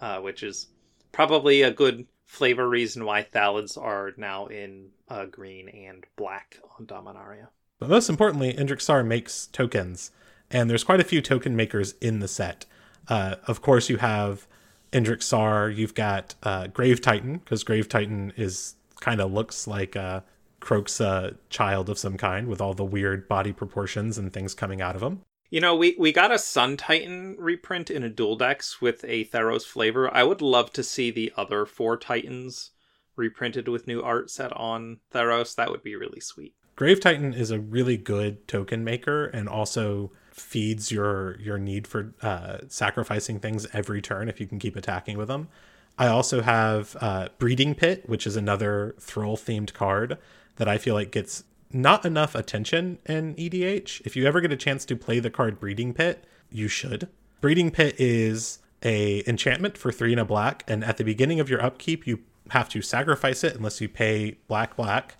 [0.00, 0.68] uh, which is
[1.12, 6.86] probably a good flavor reason why Thallids are now in uh, green and black on
[6.86, 7.48] Dominaria.
[7.78, 10.10] But most importantly, Endrek Sahr makes tokens,
[10.50, 12.66] and there's quite a few token makers in the set.
[13.08, 14.46] Uh, of course, you have
[14.92, 19.96] Endrek Sahr, you've got uh, Grave Titan, because Grave Titan is kind of looks like
[19.96, 20.24] a
[20.64, 24.96] Kroxa child of some kind with all the weird body proportions and things coming out
[24.96, 25.20] of him.
[25.50, 29.26] You know, we, we got a Sun Titan reprint in a dual decks with a
[29.26, 30.12] Theros flavor.
[30.12, 32.70] I would love to see the other four Titans
[33.14, 35.54] reprinted with new art set on Theros.
[35.54, 36.54] That would be really sweet.
[36.76, 42.12] Grave Titan is a really good token maker and also feeds your your need for
[42.20, 45.48] uh, sacrificing things every turn if you can keep attacking with them.
[45.96, 50.18] I also have uh, Breeding Pit, which is another Thrall themed card
[50.56, 54.02] that I feel like gets not enough attention in EDH.
[54.04, 57.08] If you ever get a chance to play the card Breeding Pit, you should.
[57.40, 61.50] Breeding Pit is a enchantment for three and a black, and at the beginning of
[61.50, 65.16] your upkeep, you have to sacrifice it unless you pay black black.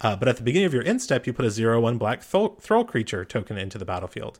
[0.00, 2.22] Uh, but at the beginning of your end step, you put a zero one black
[2.22, 4.38] thrall, thrall creature token into the battlefield.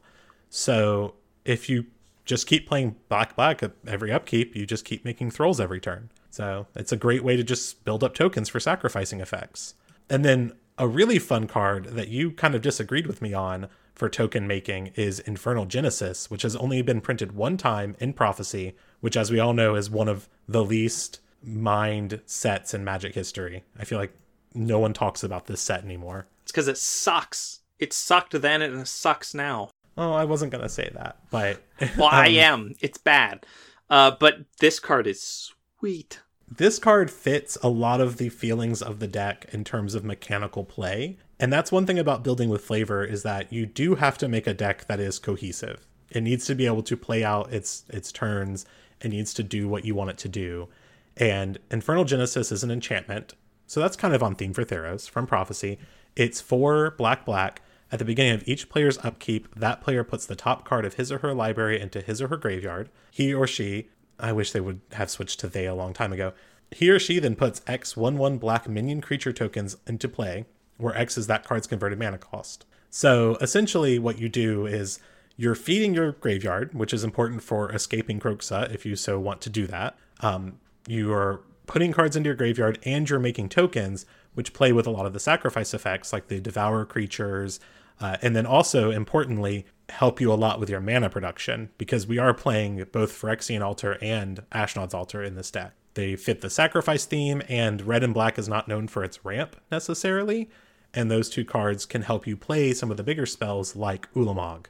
[0.48, 1.86] So if you
[2.24, 6.10] just keep playing black black every upkeep, you just keep making thralls every turn.
[6.30, 9.74] So it's a great way to just build up tokens for sacrificing effects.
[10.10, 14.08] And then a really fun card that you kind of disagreed with me on for
[14.08, 19.16] token making is Infernal Genesis, which has only been printed one time in Prophecy, which,
[19.16, 23.64] as we all know, is one of the least mined sets in Magic history.
[23.78, 24.12] I feel like
[24.54, 26.26] no one talks about this set anymore.
[26.42, 27.60] It's because it sucks.
[27.78, 29.70] It sucked then and it sucks now.
[29.96, 31.60] Oh, I wasn't gonna say that, but
[31.96, 32.74] Well, I um, am.
[32.80, 33.44] It's bad.
[33.90, 36.20] Uh, but this card is sweet.
[36.50, 40.64] This card fits a lot of the feelings of the deck in terms of mechanical
[40.64, 41.18] play.
[41.38, 44.46] And that's one thing about building with flavor is that you do have to make
[44.46, 45.86] a deck that is cohesive.
[46.10, 48.66] It needs to be able to play out its its turns.
[49.00, 50.68] It needs to do what you want it to do.
[51.16, 53.34] And Infernal Genesis is an enchantment.
[53.66, 55.78] So that's kind of on theme for Theros from Prophecy.
[56.16, 57.62] It's four black black.
[57.90, 61.10] At the beginning of each player's upkeep, that player puts the top card of his
[61.10, 62.90] or her library into his or her graveyard.
[63.10, 66.32] He or she, I wish they would have switched to they a long time ago.
[66.70, 70.44] He or she then puts X 1 1 black minion creature tokens into play,
[70.76, 72.66] where X is that card's converted mana cost.
[72.90, 74.98] So essentially, what you do is
[75.36, 79.50] you're feeding your graveyard, which is important for escaping Kroxa if you so want to
[79.50, 79.96] do that.
[80.20, 84.04] Um, you are putting cards into your graveyard and you're making tokens,
[84.34, 87.60] which play with a lot of the sacrifice effects, like the devour creatures,
[88.00, 92.18] uh, and then also importantly help you a lot with your mana production because we
[92.18, 95.72] are playing both Phyrexian Altar and Ashnod's Altar in this deck.
[95.94, 99.56] They fit the sacrifice theme, and red and black is not known for its ramp
[99.70, 100.48] necessarily,
[100.94, 104.66] and those two cards can help you play some of the bigger spells like Ulamog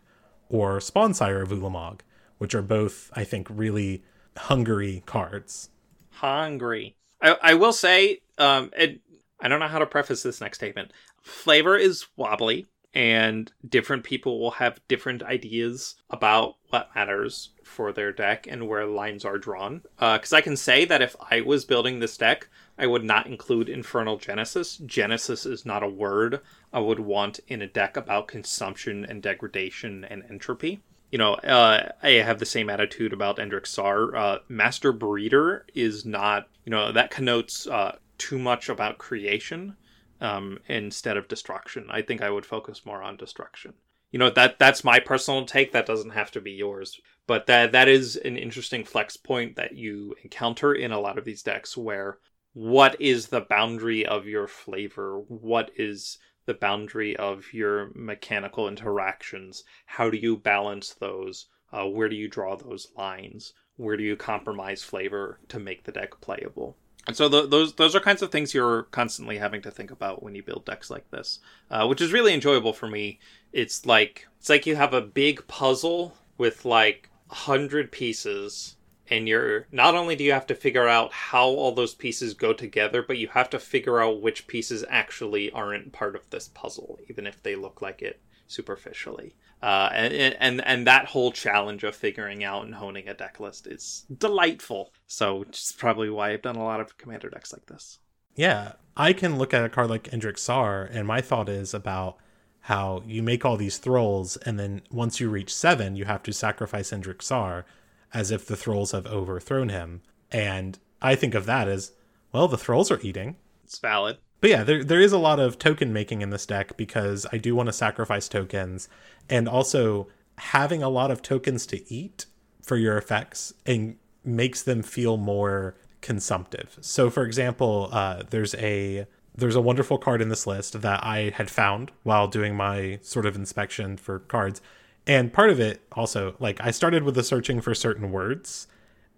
[0.48, 2.00] or Spawnsire of Ulamog,
[2.38, 4.02] which are both, I think, really
[4.36, 5.68] hungry cards.
[6.10, 6.94] Hungry.
[7.20, 9.00] I, I will say, um, it,
[9.40, 10.92] I don't know how to preface this next statement.
[11.22, 18.12] Flavor is wobbly, and different people will have different ideas about what matters for their
[18.12, 19.82] deck and where lines are drawn.
[19.98, 22.48] Because I can say that if I was building this deck,
[22.78, 24.78] I would not include Infernal Genesis.
[24.78, 26.40] Genesis is not a word
[26.72, 31.90] I would want in a deck about consumption and degradation and entropy you know, uh,
[32.02, 34.14] I have the same attitude about Endrek Sahr.
[34.14, 39.76] Uh, Master Breeder is not, you know, that connotes uh, too much about creation
[40.20, 41.86] um, instead of destruction.
[41.90, 43.74] I think I would focus more on destruction.
[44.10, 45.72] You know, that that's my personal take.
[45.72, 49.74] That doesn't have to be yours, but that that is an interesting flex point that
[49.74, 52.18] you encounter in a lot of these decks, where
[52.54, 55.18] what is the boundary of your flavor?
[55.28, 59.64] What is the boundary of your mechanical interactions.
[59.84, 61.44] How do you balance those?
[61.70, 63.52] Uh, where do you draw those lines?
[63.76, 66.78] Where do you compromise flavor to make the deck playable?
[67.08, 70.22] And so th- those those are kinds of things you're constantly having to think about
[70.22, 71.40] when you build decks like this,
[71.70, 73.18] uh, which is really enjoyable for me.
[73.50, 78.76] It's like it's like you have a big puzzle with like hundred pieces,
[79.08, 82.52] and you're not only do you have to figure out how all those pieces go
[82.52, 86.98] together, but you have to figure out which pieces actually aren't part of this puzzle,
[87.08, 89.34] even if they look like it superficially.
[89.62, 93.66] Uh, and, and and that whole challenge of figuring out and honing a deck list
[93.66, 94.92] is delightful.
[95.06, 97.98] So, it's probably why I've done a lot of commander decks like this.
[98.36, 102.18] Yeah, I can look at a card like Endrek Sahr, and my thought is about
[102.62, 106.32] how you make all these thralls, and then once you reach seven, you have to
[106.32, 107.64] sacrifice Endrek Sahr,
[108.12, 110.02] as if the thralls have overthrown him.
[110.30, 111.92] And I think of that as,
[112.30, 113.36] well, the thralls are eating.
[113.64, 114.18] It's valid.
[114.40, 117.38] But yeah, there there is a lot of token making in this deck because I
[117.38, 118.88] do want to sacrifice tokens,
[119.28, 122.26] and also having a lot of tokens to eat
[122.62, 126.78] for your effects and makes them feel more consumptive.
[126.80, 131.30] So, for example, uh, there's a there's a wonderful card in this list that I
[131.34, 134.60] had found while doing my sort of inspection for cards,
[135.06, 138.68] and part of it also like I started with the searching for certain words,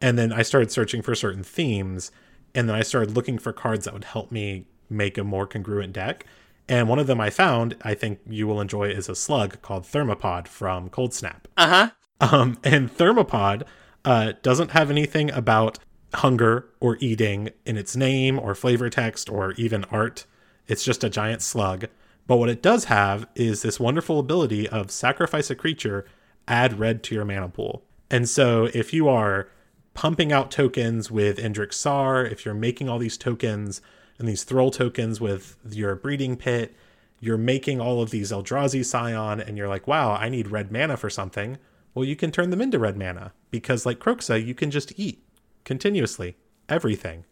[0.01, 2.11] and then I started searching for certain themes,
[2.55, 5.93] and then I started looking for cards that would help me make a more congruent
[5.93, 6.27] deck.
[6.69, 9.85] And one of them I found, I think you will enjoy, is a slug called
[9.85, 11.45] Thermopod from Coldsnap.
[11.57, 11.91] Uh huh.
[12.21, 13.63] Um, and Thermopod
[14.05, 15.79] uh, doesn't have anything about
[16.15, 20.27] hunger or eating in its name or flavor text or even art.
[20.69, 21.87] It's just a giant slug.
[22.27, 26.07] But what it does have is this wonderful ability of sacrifice a creature,
[26.47, 27.83] add red to your mana pool.
[28.11, 29.49] And so if you are
[29.95, 33.81] pumping out tokens with Endrek Sahr, if you're making all these tokens
[34.21, 36.77] and these Thrall tokens with your breeding pit,
[37.21, 40.99] you're making all of these Eldrazi Scion, and you're like, wow, I need red mana
[40.99, 41.57] for something.
[41.95, 45.25] Well, you can turn them into red mana because, like Kroxa, you can just eat
[45.65, 46.37] continuously
[46.69, 47.25] everything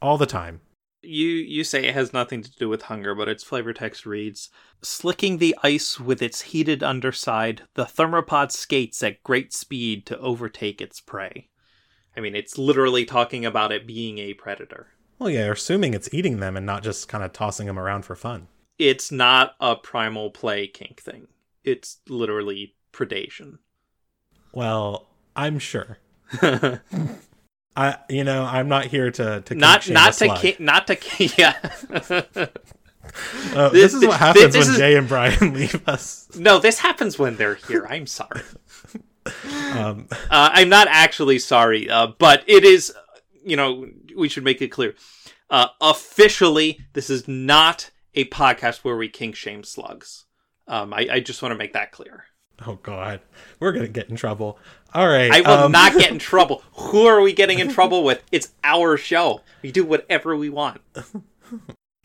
[0.00, 0.60] all the time.
[1.02, 4.50] You you say it has nothing to do with hunger, but its flavor text reads:
[4.82, 10.80] "Slicking the ice with its heated underside, the thermopod skates at great speed to overtake
[10.80, 11.48] its prey."
[12.16, 14.92] I mean, it's literally talking about it being a predator.
[15.20, 18.16] Well, yeah, assuming it's eating them and not just kind of tossing them around for
[18.16, 18.48] fun.
[18.78, 21.28] It's not a primal play kink thing.
[21.62, 23.58] It's literally predation.
[24.54, 25.06] Well,
[25.36, 25.98] I'm sure.
[27.76, 31.30] I, you know, I'm not here to to not not to ki- not to ki-
[31.38, 31.56] yeah.
[33.54, 36.28] Uh, This- this, is what happens this when is- Jay and Brian leave us.
[36.36, 37.86] no, this happens when they're here.
[37.88, 38.42] I'm sorry.
[39.74, 42.92] Um, Uh, I'm not actually sorry, uh, but it is.
[43.44, 44.94] You know, we should make it clear.
[45.48, 50.26] Uh, officially, this is not a podcast where we kink shame slugs.
[50.68, 52.24] Um, I, I just want to make that clear.
[52.66, 53.20] oh God,
[53.58, 54.58] we're gonna get in trouble.
[54.94, 56.62] All right, I will um, not get in trouble.
[56.74, 58.22] Who are we getting in trouble with?
[58.30, 59.40] It's our show.
[59.62, 60.80] We do whatever we want.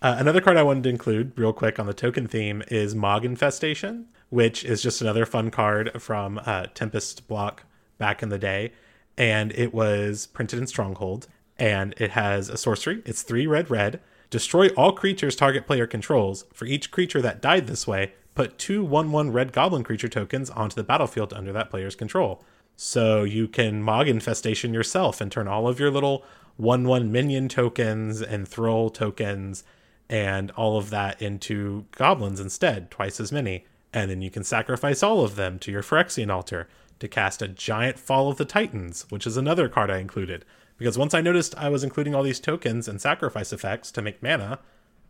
[0.01, 3.25] Uh, another card I wanted to include real quick on the token theme is Mog
[3.25, 7.63] Infestation, which is just another fun card from uh, Tempest block
[7.97, 8.71] back in the day.
[9.17, 11.27] And it was printed in Stronghold.
[11.57, 13.01] And it has a sorcery.
[13.05, 14.01] It's three red, red.
[14.29, 16.45] Destroy all creatures target player controls.
[16.53, 20.49] For each creature that died this way, put two 1 1 red goblin creature tokens
[20.49, 22.43] onto the battlefield under that player's control.
[22.75, 26.25] So you can Mog Infestation yourself and turn all of your little
[26.57, 29.63] 1 1 minion tokens and Thrall tokens
[30.09, 33.65] and all of that into goblins instead, twice as many.
[33.93, 36.67] And then you can sacrifice all of them to your Phyrexian altar
[36.99, 40.45] to cast a giant Fall of the Titans, which is another card I included.
[40.77, 44.21] Because once I noticed I was including all these tokens and sacrifice effects to make
[44.21, 44.59] mana,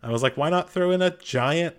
[0.04, 1.76] I was like, why not throw in a giant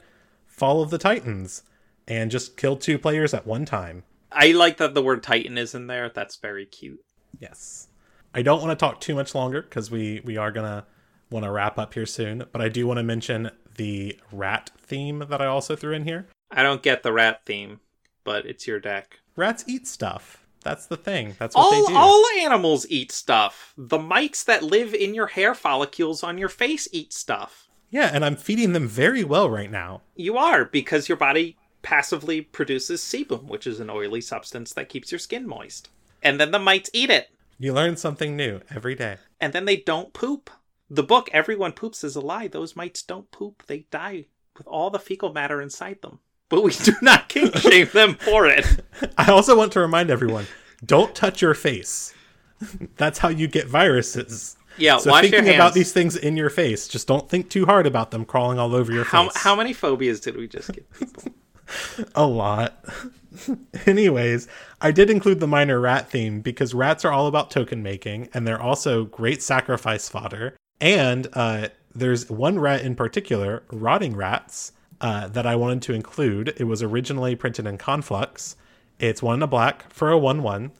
[0.46, 1.62] Fall of the Titans
[2.08, 4.02] and just kill two players at one time?
[4.32, 6.08] I like that the word Titan is in there.
[6.08, 7.04] That's very cute.
[7.38, 7.88] Yes.
[8.34, 10.86] I don't want to talk too much longer because we we are gonna
[11.30, 12.44] want to wrap up here soon.
[12.52, 16.26] But I do want to mention the rat theme that I also threw in here.
[16.50, 17.80] I don't get the rat theme,
[18.24, 19.20] but it's your deck.
[19.36, 20.45] Rats eat stuff.
[20.66, 21.34] That's the thing.
[21.38, 21.96] That's what All they do.
[21.98, 23.72] all animals eat stuff.
[23.78, 27.68] The mites that live in your hair follicles on your face eat stuff.
[27.90, 30.02] Yeah, and I'm feeding them very well right now.
[30.16, 35.12] You are because your body passively produces sebum, which is an oily substance that keeps
[35.12, 35.88] your skin moist.
[36.22, 39.18] And then the mites eat it, You learn something new every day.
[39.40, 40.50] and then they don't poop.
[40.90, 42.48] The book "Everyone Poops" is a lie.
[42.48, 44.26] Those mites don't poop; they die
[44.58, 46.18] with all the fecal matter inside them.
[46.48, 48.64] But we do not kink shame them for it.
[49.18, 50.46] I also want to remind everyone:
[50.84, 52.14] don't touch your face.
[52.96, 54.56] That's how you get viruses.
[54.78, 55.56] Yeah, So wash your thinking hands.
[55.56, 58.74] about these things in your face, just don't think too hard about them crawling all
[58.74, 59.36] over your how face.
[59.42, 60.86] how many phobias did we just get?
[62.14, 62.84] a lot.
[63.86, 64.48] Anyways,
[64.80, 68.46] I did include the minor rat theme because rats are all about token making and
[68.46, 70.56] they're also great sacrifice fodder.
[70.80, 76.54] And uh, there's one rat in particular, rotting rats, uh, that I wanted to include.
[76.56, 78.56] It was originally printed in Conflux.
[78.98, 80.72] It's one in a black for a 1 1.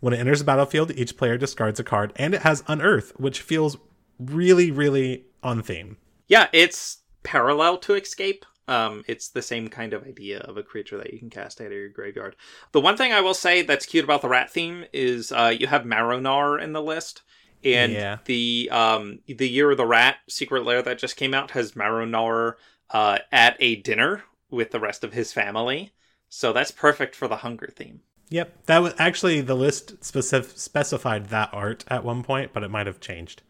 [0.00, 3.40] When it enters the battlefield, each player discards a card, and it has Unearth, which
[3.40, 3.78] feels
[4.18, 5.96] really, really on theme.
[6.28, 8.44] Yeah, it's parallel to Escape.
[8.68, 11.66] Um, it's the same kind of idea of a creature that you can cast out
[11.68, 12.36] of your graveyard.
[12.72, 15.66] The one thing I will say that's cute about the rat theme is uh, you
[15.66, 17.22] have Marrow-Gnawer in the list,
[17.62, 18.18] and Yeah.
[18.26, 22.56] the um, the Year of the Rat Secret Lair that just came out has Marrow-Gnawer
[22.90, 25.92] uh, at a dinner with the rest of his family.
[26.28, 28.00] So that's perfect for the hunger theme.
[28.30, 32.70] Yep, that was actually the list specif- specified that art at one point, but it
[32.70, 33.42] might have changed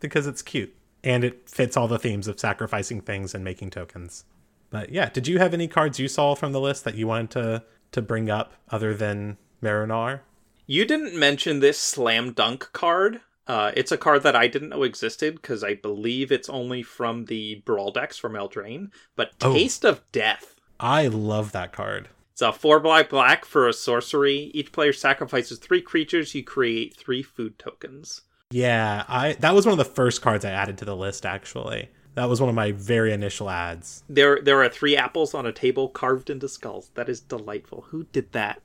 [0.00, 4.24] because it's cute and it fits all the themes of sacrificing things and making tokens.
[4.70, 7.30] But yeah, did you have any cards you saw from the list that you wanted
[7.30, 10.22] to to bring up other than Marrow-Gnawer?
[10.66, 13.22] You didn't mention this slam dunk card.
[13.48, 17.24] Uh, it's a card that I didn't know existed because I believe it's only from
[17.24, 18.90] the Brawl decks from Eldraine.
[19.16, 19.54] But Oh.
[19.54, 20.54] Taste of Death.
[20.78, 22.10] I love that card.
[22.32, 24.50] It's a four black black for a sorcery.
[24.54, 26.34] Each player sacrifices three creatures.
[26.34, 28.20] You create three food tokens.
[28.50, 31.88] Yeah, I that was one of the first cards I added to the list actually.
[32.14, 34.02] That was one of my very initial ads.
[34.08, 36.90] There, there are three apples on a table carved into skulls.
[36.94, 37.86] That is delightful.
[37.90, 38.60] Who did that?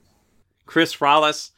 [0.65, 1.51] Chris Rallis.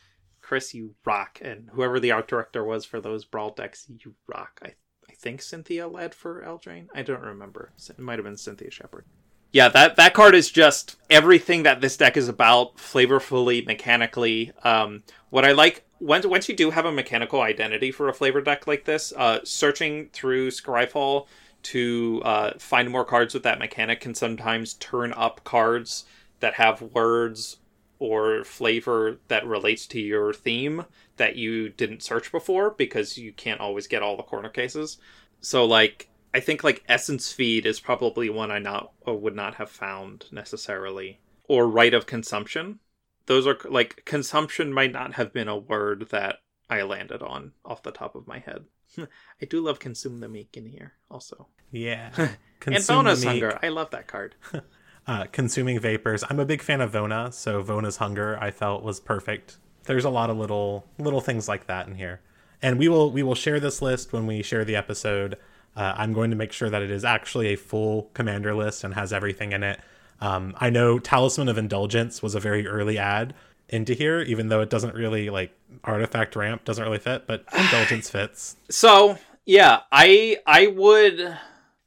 [0.45, 1.39] Chris, you rock.
[1.41, 4.59] And whoever the art director was for those brawl decks, you rock.
[4.63, 4.75] I,
[5.09, 6.85] I think Cynthia led for Eldraine.
[6.93, 7.71] I don't remember.
[7.89, 9.05] It might have been Cynthia Sheppard.
[9.51, 14.51] Yeah, that that card is just everything that this deck is about, flavorfully, mechanically.
[14.63, 18.41] Um, what I like once once you do have a mechanical identity for a flavor
[18.41, 21.25] deck like this, uh, searching through Scryfall
[21.63, 26.03] to uh, find more cards with that mechanic can sometimes turn up cards
[26.39, 27.57] that have words
[27.99, 30.85] or flavor that relates to your theme
[31.17, 34.97] that you didn't search before because you can't always get all the corner cases.
[35.41, 39.55] So like I think like Essence Feed is probably one I not or would not
[39.55, 42.79] have found necessarily or Rite of Consumption.
[43.27, 46.39] Those are like consumption might not have been a word that
[46.69, 48.65] I landed on off the top of my head.
[48.97, 51.47] I do love consume the meek in here also.
[51.71, 52.11] Yeah.
[52.17, 53.59] and Consume bonus hunger.
[53.61, 54.35] I love that card.
[55.07, 56.23] uh, consuming vapors.
[56.29, 59.57] I'm a big fan of Vona, so Vona's hunger I felt was perfect.
[59.83, 62.21] There's a lot of little little things like that in here,
[62.61, 65.37] and we will we will share this list when we share the episode.
[65.75, 68.93] Uh, I'm going to make sure that it is actually a full commander list and
[68.93, 69.79] has everything in it.
[70.21, 73.33] Um, I know Talisman of Indulgence was a very early ad
[73.69, 75.51] into here, even though it doesn't really like
[75.83, 78.55] artifact ramp doesn't really fit, but Indulgence fits.
[78.69, 81.37] So yeah, I I would.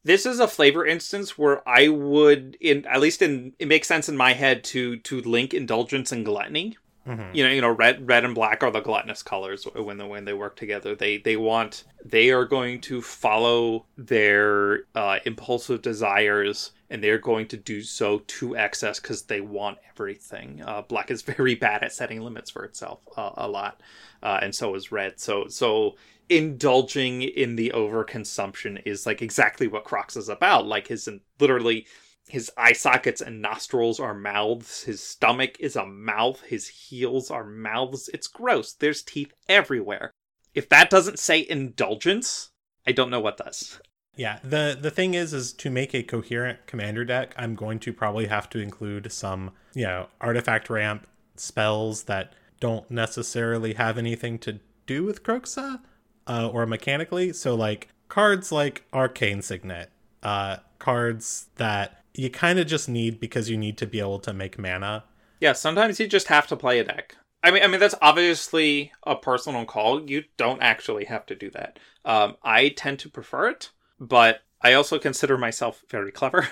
[0.08, 4.08] This is a flavor instance where I would, in at least in it makes sense
[4.08, 6.78] in my head to to link indulgence and gluttony.
[7.08, 7.34] Mhm.
[7.34, 10.26] You know, you know, red red and black are the gluttonous colors when the when
[10.26, 10.94] they work together.
[10.94, 17.48] They they want they are going to follow their uh, impulsive desires, and they're going
[17.48, 20.62] to do so to excess because they want everything.
[20.64, 23.80] Uh, black is very bad at setting limits for itself uh, a lot,
[24.22, 25.18] uh, and so is red.
[25.18, 25.96] So so
[26.28, 30.66] indulging in the overconsumption is like exactly what Kroxa is about.
[30.66, 31.08] Like his
[31.40, 31.86] literally
[32.28, 34.82] his eye sockets and nostrils are mouths.
[34.82, 36.42] His stomach is a mouth.
[36.42, 38.08] His heels are mouths.
[38.12, 38.72] It's gross.
[38.72, 40.12] There's teeth everywhere.
[40.54, 42.50] If that doesn't say indulgence,
[42.86, 43.80] I don't know what does.
[44.16, 47.92] Yeah, the the thing is is to make a coherent commander deck, I'm going to
[47.92, 51.06] probably have to include some, you know, artifact ramp
[51.36, 55.80] spells that don't necessarily have anything to do with Kroxa
[56.26, 57.32] uh, or mechanically.
[57.32, 59.90] So like cards like Arcane Signet,
[60.24, 64.32] uh, cards that you kind of just need because you need to be able to
[64.32, 65.04] make mana.
[65.40, 67.16] Yeah, sometimes you just have to play a deck.
[67.42, 70.08] I mean, I mean that's obviously a personal call.
[70.08, 71.78] You don't actually have to do that.
[72.04, 76.48] Um, I tend to prefer it, but I also consider myself very clever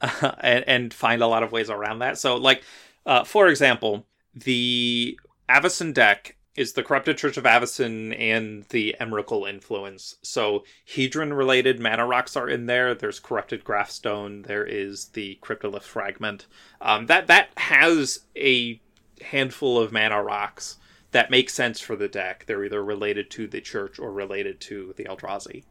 [0.40, 2.18] and, and find a lot of ways around that.
[2.18, 2.62] So, like,
[3.04, 5.18] uh, for example, the
[5.48, 10.16] Avacyn deck is the Corrupted Church of Avacyn and the Emrakul influence.
[10.22, 12.94] So, Hedron related mana rocks are in there.
[12.94, 14.46] There's Corrupted Grafstone.
[14.46, 16.46] There is the Cryptolith Fragment.
[16.80, 18.80] Um, that that has a
[19.20, 20.78] handful of mana rocks
[21.12, 22.44] that make sense for the deck.
[22.46, 25.64] They're either related to the church or related to the Eldrazi.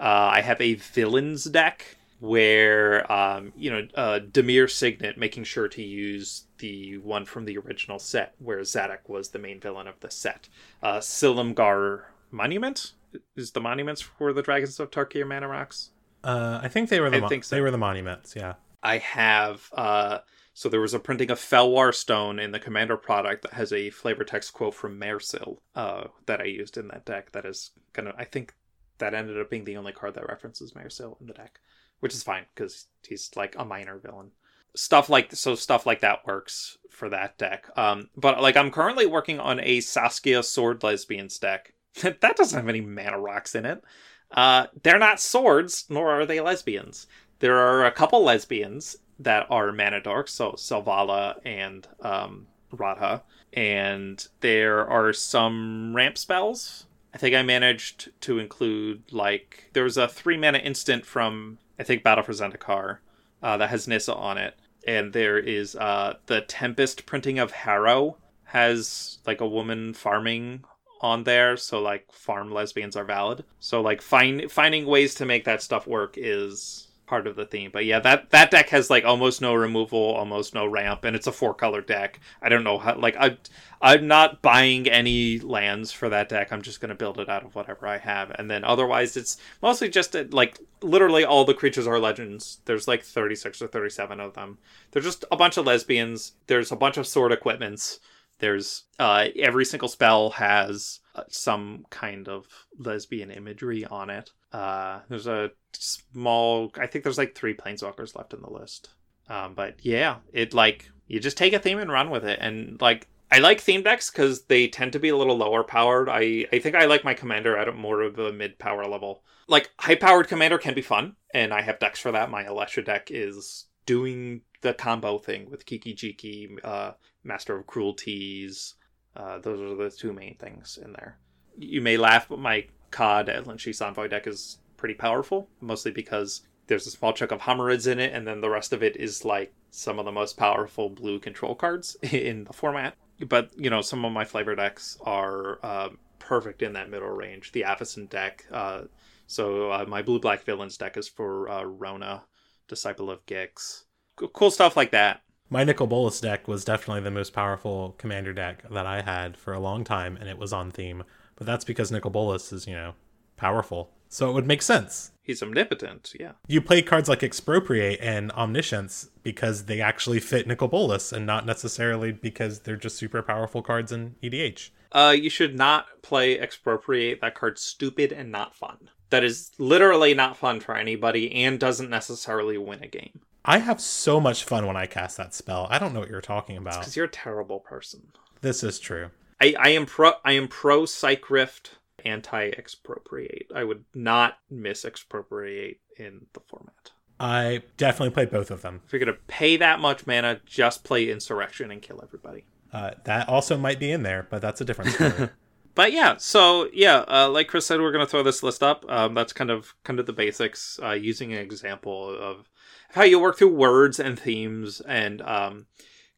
[0.00, 5.68] Uh, I have a villains deck where um, you know uh, Dimir Signet making sure
[5.68, 10.00] to use the one from the original set where Szadek was the main villain of
[10.00, 10.48] the set.
[10.82, 12.92] Uh, Silumgar Monument
[13.36, 15.90] is the monuments for the Dragons of Tarkir mana rocks.
[16.24, 17.54] Uh, I think they were the I mo- think so.
[17.56, 18.34] they were the monuments.
[18.36, 18.54] Yeah.
[18.82, 20.18] I have uh
[20.54, 23.90] so there was a printing of Felwar Stone in the Commander product that has a
[23.90, 28.12] flavor text quote from Mairsil uh that I used in that deck that is gonna
[28.18, 28.54] I think
[28.98, 31.60] that ended up being the only card that references Mairsil in the deck.
[32.00, 34.30] Which is fine, because he's like a minor villain.
[34.76, 37.66] stuff like so stuff like that works for that deck.
[37.76, 41.72] Um, but like I'm currently working on a Saskia Sword Lesbians deck.
[42.02, 43.82] that doesn't have any mana rocks in it.
[44.30, 47.06] Uh, they're not swords, nor are they lesbians.
[47.38, 53.22] There are a couple lesbians that are mana dorks, so Selvala and um, Radha,
[53.52, 56.86] and there are some ramp spells.
[57.14, 61.82] I think I managed to include like there was a three mana instant from I
[61.84, 62.98] think Battle for Zendikar
[63.42, 64.54] uh, that has Nissa on it,
[64.86, 70.64] and there is uh, the Tempest printing of Harrow has like a woman farming
[71.00, 73.44] on there, so like farm lesbians are valid.
[73.60, 77.70] So like find finding ways to make that stuff work is part of the theme.
[77.72, 81.26] But yeah, that that deck has like almost no removal, almost no ramp, and it's
[81.26, 82.20] a four color deck.
[82.42, 83.38] I don't know how like I
[83.80, 86.52] I'm not buying any lands for that deck.
[86.52, 89.88] I'm just gonna build it out of whatever I have, and then otherwise it's mostly
[89.88, 92.60] just uh, like literally all the creatures are legends.
[92.66, 94.58] There's like 36 or 37 of them.
[94.90, 96.32] They're just a bunch of lesbians.
[96.46, 98.00] There's a bunch of sword equipments.
[98.40, 102.46] There's uh every single spell has uh, some kind of
[102.78, 104.30] lesbian imagery on it.
[104.52, 106.72] Uh, there's a small.
[106.76, 108.90] I think there's like three planeswalkers left in the list.
[109.28, 112.80] Um, but yeah, it like you just take a theme and run with it, and
[112.80, 116.08] like I like theme decks because they tend to be a little lower powered.
[116.08, 119.22] I I think I like my commander at more of a mid power level.
[119.46, 122.30] Like high powered commander can be fun, and I have decks for that.
[122.30, 128.74] My Alesha deck is doing the combo thing with Kiki Jiki, uh, Master of Cruelties.
[129.16, 131.18] Uh, those are the two main things in there.
[131.58, 136.86] You may laugh, but my COD Sheath's Envoy deck is pretty powerful, mostly because there's
[136.86, 139.52] a small chunk of Homarids in it, and then the rest of it is like
[139.70, 142.94] some of the most powerful blue control cards in the format.
[143.26, 147.52] But, you know, some of my flavor decks are uh, perfect in that middle range.
[147.52, 148.46] The Avacyn deck.
[148.50, 148.82] Uh,
[149.26, 152.22] so uh, my blue black villains deck is for uh, Rona,
[152.68, 153.84] Disciple of Gix.
[154.32, 155.20] Cool stuff like that.
[155.50, 159.54] My Nicol Bolas deck was definitely the most powerful commander deck that I had for
[159.54, 161.04] a long time, and it was on theme.
[161.36, 162.94] But that's because Nicol Bolas is, you know,
[163.36, 163.90] powerful.
[164.08, 165.12] So it would make sense.
[165.22, 166.32] He's omnipotent, yeah.
[166.46, 171.44] You play cards like Expropriate and Omniscience because they actually fit Nicol Bolas and not
[171.44, 174.70] necessarily because they're just super powerful cards in EDH.
[174.90, 177.20] Uh, you should not play Expropriate.
[177.20, 178.88] That card's stupid and not fun.
[179.10, 183.20] That is literally not fun for anybody and doesn't necessarily win a game.
[183.44, 185.66] I have so much fun when I cast that spell.
[185.70, 186.80] I don't know what you're talking about.
[186.80, 188.08] Because you're a terrible person.
[188.40, 189.10] This is true.
[189.40, 193.46] I, I am pro I am pro Psych Rift, anti expropriate.
[193.54, 196.92] I would not miss expropriate in the format.
[197.20, 198.82] I definitely play both of them.
[198.86, 202.46] If you're gonna pay that much mana, just play insurrection and kill everybody.
[202.72, 205.30] Uh, that also might be in there, but that's a different story.
[205.74, 208.84] but yeah, so yeah, uh, like Chris said, we're gonna throw this list up.
[208.88, 210.78] Um, that's kind of kind of the basics.
[210.82, 212.48] Uh, using an example of
[212.90, 215.66] how you work through words and themes, and um,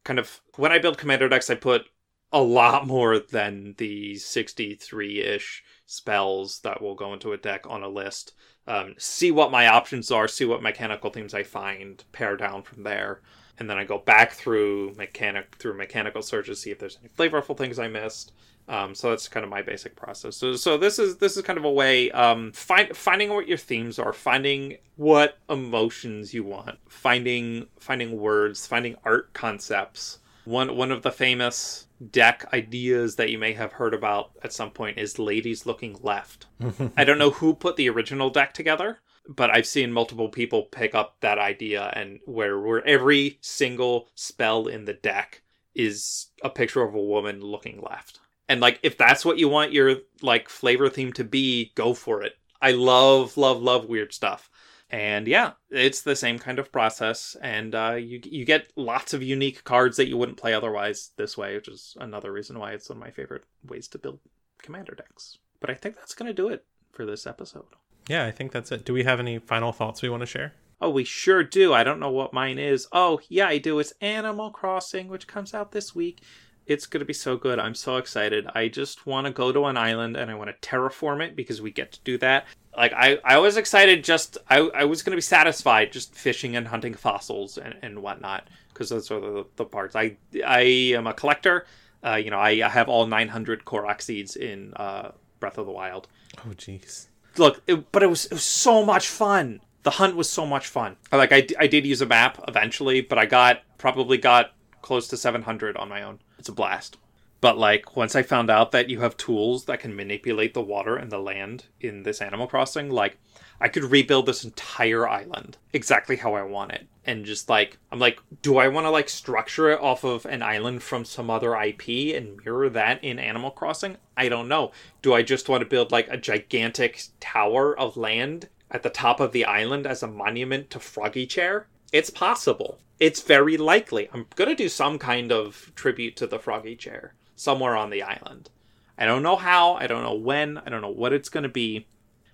[0.04, 1.86] kind of when I build commander decks, I put
[2.32, 7.82] a lot more than the 63 ish spells that will go into a deck on
[7.82, 8.34] a list.
[8.66, 12.84] Um, see what my options are, see what mechanical themes I find, pare down from
[12.84, 13.22] there,
[13.58, 17.56] and then I go back through mechanic through mechanical searches, see if there's any flavorful
[17.56, 18.32] things I missed.
[18.68, 20.36] Um, so that's kind of my basic process.
[20.36, 23.58] So, so this is this is kind of a way um, find, finding what your
[23.58, 30.20] themes are, finding what emotions you want, finding finding words, finding art concepts.
[30.44, 34.70] One one of the famous deck ideas that you may have heard about at some
[34.70, 36.46] point is ladies looking left.
[36.96, 40.94] I don't know who put the original deck together, but I've seen multiple people pick
[40.94, 45.42] up that idea and where where every single spell in the deck
[45.74, 48.18] is a picture of a woman looking left.
[48.48, 52.22] And like if that's what you want your like flavor theme to be, go for
[52.22, 52.36] it.
[52.60, 54.49] I love love love weird stuff
[54.90, 59.22] and yeah, it's the same kind of process, and uh, you you get lots of
[59.22, 62.88] unique cards that you wouldn't play otherwise this way, which is another reason why it's
[62.88, 64.20] one of my favorite ways to build
[64.62, 65.38] commander decks.
[65.60, 67.66] But I think that's gonna do it for this episode.
[68.08, 68.84] Yeah, I think that's it.
[68.84, 70.54] Do we have any final thoughts we want to share?
[70.80, 71.72] Oh, we sure do.
[71.74, 72.88] I don't know what mine is.
[72.90, 73.78] Oh, yeah, I do.
[73.78, 76.22] It's Animal Crossing, which comes out this week.
[76.66, 77.58] It's going to be so good.
[77.58, 78.46] I'm so excited.
[78.54, 81.60] I just want to go to an island and I want to terraform it because
[81.60, 85.12] we get to do that like I, I was excited just I, I was going
[85.12, 89.46] to be satisfied just fishing and hunting fossils and, and whatnot because those are the,
[89.56, 89.96] the parts.
[89.96, 90.16] I
[90.46, 90.60] I
[90.94, 91.66] am a collector.
[92.04, 95.10] Uh, you know I, I have all 900 Korok seeds in uh,
[95.40, 96.08] Breath of the Wild.
[96.38, 97.08] Oh jeez.
[97.36, 99.60] Look it, but it was, it was so much fun.
[99.82, 100.96] The hunt was so much fun.
[101.10, 104.52] Like I, I did use a map eventually but I got probably got
[104.82, 106.20] close to 700 on my own.
[106.38, 106.96] It's a blast
[107.40, 110.96] But like once I found out that you have tools that can manipulate the water
[110.96, 113.16] and the land in this Animal Crossing, like
[113.58, 116.86] I could rebuild this entire island exactly how I want it.
[117.06, 120.42] And just like I'm like, do I want to like structure it off of an
[120.42, 123.96] island from some other IP and mirror that in Animal Crossing?
[124.18, 124.72] I don't know.
[125.00, 129.18] Do I just want to build like a gigantic tower of land at the top
[129.18, 131.68] of the island as a monument to Froggy Chair?
[131.90, 132.78] It's possible.
[132.98, 134.10] It's very likely.
[134.12, 138.50] I'm gonna do some kind of tribute to the Froggy Chair somewhere on the island.
[138.98, 141.48] I don't know how, I don't know when, I don't know what it's going to
[141.48, 141.86] be,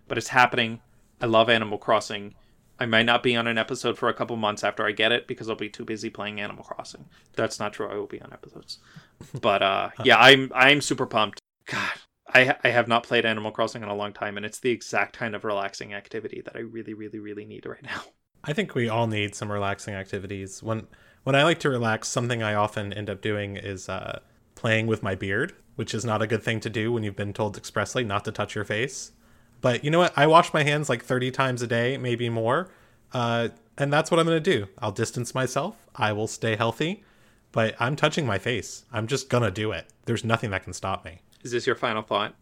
[0.08, 0.80] but it's happening.
[1.20, 2.34] I love Animal Crossing.
[2.80, 5.28] I might not be on an episode for a couple months after I get it
[5.28, 7.04] because I'll be too busy playing Animal Crossing.
[7.34, 7.88] That's not true.
[7.88, 8.78] I will be on episodes.
[9.40, 11.40] But uh yeah, I'm I'm super pumped.
[11.66, 11.92] God,
[12.28, 15.16] I I have not played Animal Crossing in a long time and it's the exact
[15.16, 18.02] kind of relaxing activity that I really really really need right now.
[18.44, 20.62] I think we all need some relaxing activities.
[20.62, 20.88] When
[21.22, 24.18] when I like to relax, something I often end up doing is uh
[24.66, 27.32] playing with my beard, which is not a good thing to do when you've been
[27.32, 29.12] told expressly not to touch your face.
[29.60, 30.12] But you know what?
[30.16, 32.68] I wash my hands like 30 times a day, maybe more.
[33.12, 34.66] Uh, and that's what I'm going to do.
[34.80, 35.86] I'll distance myself.
[35.94, 37.04] I will stay healthy,
[37.52, 38.86] but I'm touching my face.
[38.92, 39.86] I'm just going to do it.
[40.04, 41.20] There's nothing that can stop me.
[41.44, 42.34] Is this your final thought?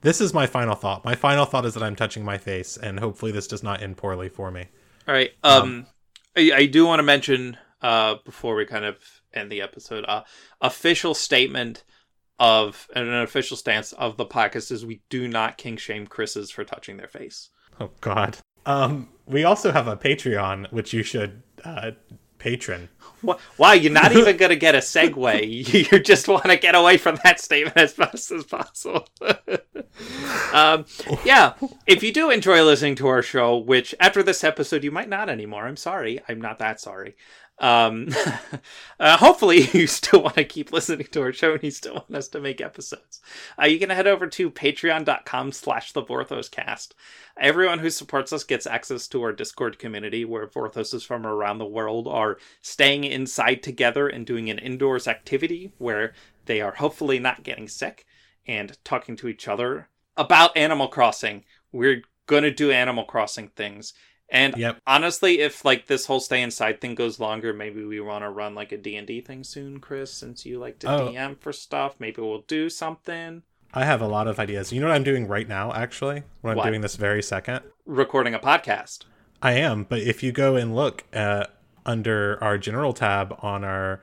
[0.00, 1.04] This is my final thought.
[1.04, 3.96] My final thought is that I'm touching my face, and hopefully this does not end
[3.96, 4.64] poorly for me.
[5.06, 5.30] All right.
[5.44, 5.86] Um, um
[6.36, 10.04] I, I do want to mention uh, before we kind of end the episode.
[10.06, 10.22] Uh,
[10.60, 11.84] official statement
[12.38, 16.64] of an official stance of the podcast is we do not king shame Chris's for
[16.64, 17.50] touching their face.
[17.78, 18.38] Oh God.
[18.66, 21.92] Um, we also have a Patreon which you should uh,
[22.40, 22.88] patron.
[23.58, 25.90] Wow, you're not even gonna get a segue.
[25.92, 29.06] You just want to get away from that statement as fast as possible.
[30.54, 30.86] um,
[31.24, 31.52] yeah,
[31.86, 35.28] if you do enjoy listening to our show, which after this episode you might not
[35.28, 35.66] anymore.
[35.66, 36.20] I'm sorry.
[36.28, 37.14] I'm not that sorry.
[37.60, 38.08] Um,
[39.00, 42.14] uh, hopefully, you still want to keep listening to our show and you still want
[42.14, 43.20] us to make episodes.
[43.60, 46.92] Uh, you can head over to patreon.com slash the Vorthoscast.
[47.38, 51.66] Everyone who supports us gets access to our Discord community where Vorthoses from around the
[51.66, 56.14] world are staying inside together and doing an indoors activity where
[56.46, 58.06] they are hopefully not getting sick
[58.46, 61.44] and talking to each other about Animal Crossing.
[61.72, 63.92] We're going to do Animal Crossing things
[64.30, 64.78] and yep.
[64.86, 68.54] honestly, if like this whole stay inside thing goes longer, maybe we want to run
[68.54, 71.08] like a D&D thing soon, Chris, since you like to oh.
[71.08, 71.96] DM for stuff.
[71.98, 73.42] Maybe we'll do something.
[73.74, 74.72] I have a lot of ideas.
[74.72, 76.22] You know what I'm doing right now actually?
[76.42, 76.66] What I'm what?
[76.66, 77.60] doing this very second?
[77.86, 79.04] Recording a podcast.
[79.42, 81.46] I am, but if you go and look uh,
[81.84, 84.00] under our general tab on our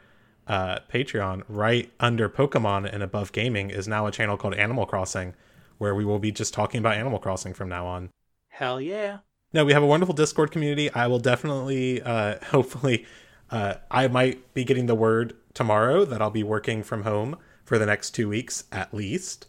[0.48, 5.36] uh, Patreon, right under Pokemon and above gaming is now a channel called Animal Crossing
[5.78, 8.10] where we will be just talking about Animal Crossing from now on.
[8.50, 9.20] Hell yeah
[9.54, 10.92] no, we have a wonderful Discord community.
[10.92, 13.06] I will definitely, uh, hopefully,
[13.50, 17.78] uh, I might be getting the word tomorrow that I'll be working from home for
[17.78, 19.48] the next two weeks at least.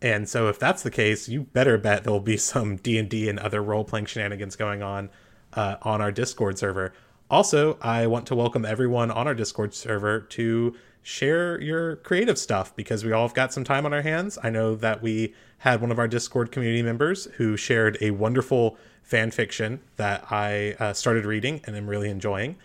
[0.00, 3.28] And so, if that's the case, you better bet there'll be some D and D
[3.28, 5.10] and other role playing shenanigans going on
[5.54, 6.92] uh, on our Discord server.
[7.30, 12.74] Also, I want to welcome everyone on our Discord server to share your creative stuff
[12.76, 14.38] because we all have got some time on our hands.
[14.42, 18.76] I know that we had one of our Discord community members who shared a wonderful
[19.02, 22.56] fan fiction that I uh, started reading and am really enjoying.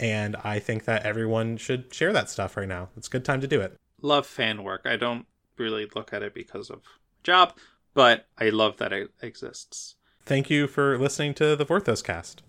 [0.00, 2.88] And I think that everyone should share that stuff right now.
[2.96, 3.76] It's a good time to do it.
[4.00, 4.82] Love fan work.
[4.84, 5.26] I don't
[5.56, 6.82] really look at it because of
[7.22, 7.56] job,
[7.94, 9.94] but I love that it exists.
[10.24, 12.42] Thank you for listening to the Vorthos cast.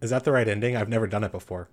[0.00, 0.76] Is that the right ending?
[0.76, 1.68] I've never done it before.